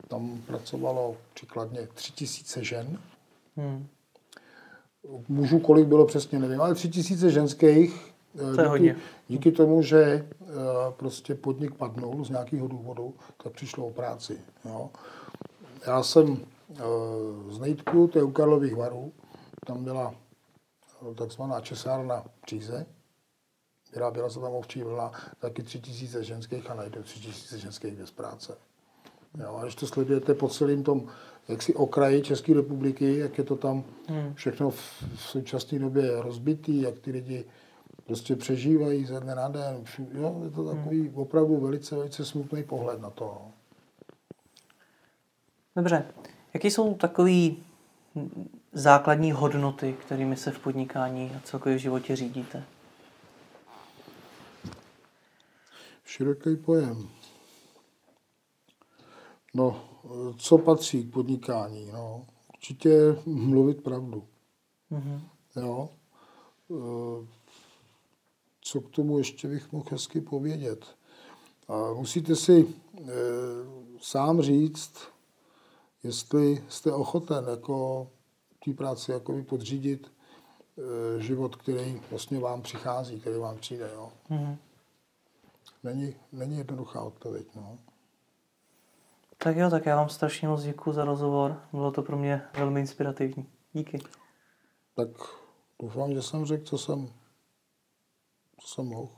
[0.08, 2.98] tam pracovalo příkladně tři tisíce žen.
[3.56, 3.86] Hmm.
[5.28, 8.96] Mužů kolik bylo přesně, nevím, ale tři tisíce ženských to je díky, hodně.
[9.28, 10.44] díky tomu, že eh,
[10.96, 14.40] prostě podnik padnul z nějakého důvodu, tak přišlo o práci.
[14.64, 14.90] Jo.
[15.86, 16.38] Já jsem
[16.70, 16.82] eh,
[17.48, 19.12] z Nejtku, to je u Karlových varů,
[19.66, 20.14] tam byla
[21.10, 22.86] eh, takzvaná česárna příze,
[23.92, 28.10] vyráběla se tam ovčí vlna, taky tři tisíce ženských a najdou tři tisíce ženských bez
[28.10, 28.56] práce.
[29.40, 31.06] Jo, a když to sledujete po celém tom
[31.48, 33.84] jaksi okraji České republiky, jak je to tam
[34.34, 37.44] všechno v, v současné době rozbitý, jak ty lidi
[38.06, 39.84] prostě přežívají ze dne na den.
[40.12, 43.24] Jo, je to takový opravdu velice, velice smutný pohled na to.
[43.24, 43.52] no.
[45.76, 46.06] Dobře.
[46.54, 47.50] Jaké jsou takové
[48.72, 52.64] základní hodnoty, kterými se v podnikání a celkově v životě řídíte?
[56.04, 57.08] Široký pojem.
[59.54, 59.84] No,
[60.38, 61.90] co patří k podnikání?
[61.92, 64.24] No, určitě mluvit pravdu.
[64.90, 65.22] Mhm.
[65.56, 65.88] Jo.
[66.70, 67.26] Eh,
[68.66, 70.96] Co k tomu ještě bych mohl hezky povědět?
[71.68, 72.66] A musíte si
[72.98, 73.04] eh,
[74.00, 74.98] sám říct,
[76.02, 78.08] jestli jste ochoten jako
[78.64, 80.12] té práci jako podřídit
[80.78, 83.90] eh, život, který vlastně vám přichází, který vám přijde.
[83.94, 84.12] Jo.
[84.28, 84.56] Mhm.
[85.82, 87.46] Není, není jednoduchá odpověď.
[87.56, 87.78] No.
[89.38, 91.60] Tak jo, tak já vám strašně moc děkuji za rozhovor.
[91.72, 93.46] Bylo to pro mě velmi inspirativní.
[93.72, 93.98] Díky.
[94.94, 95.08] Tak
[95.82, 97.08] doufám, že jsem řekl, co jsem,
[98.60, 99.08] co jsem mohl.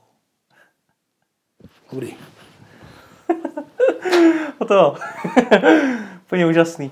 [1.92, 2.16] Dobrý.
[4.60, 4.96] Hotovo.
[6.24, 6.90] Úplně úžasný.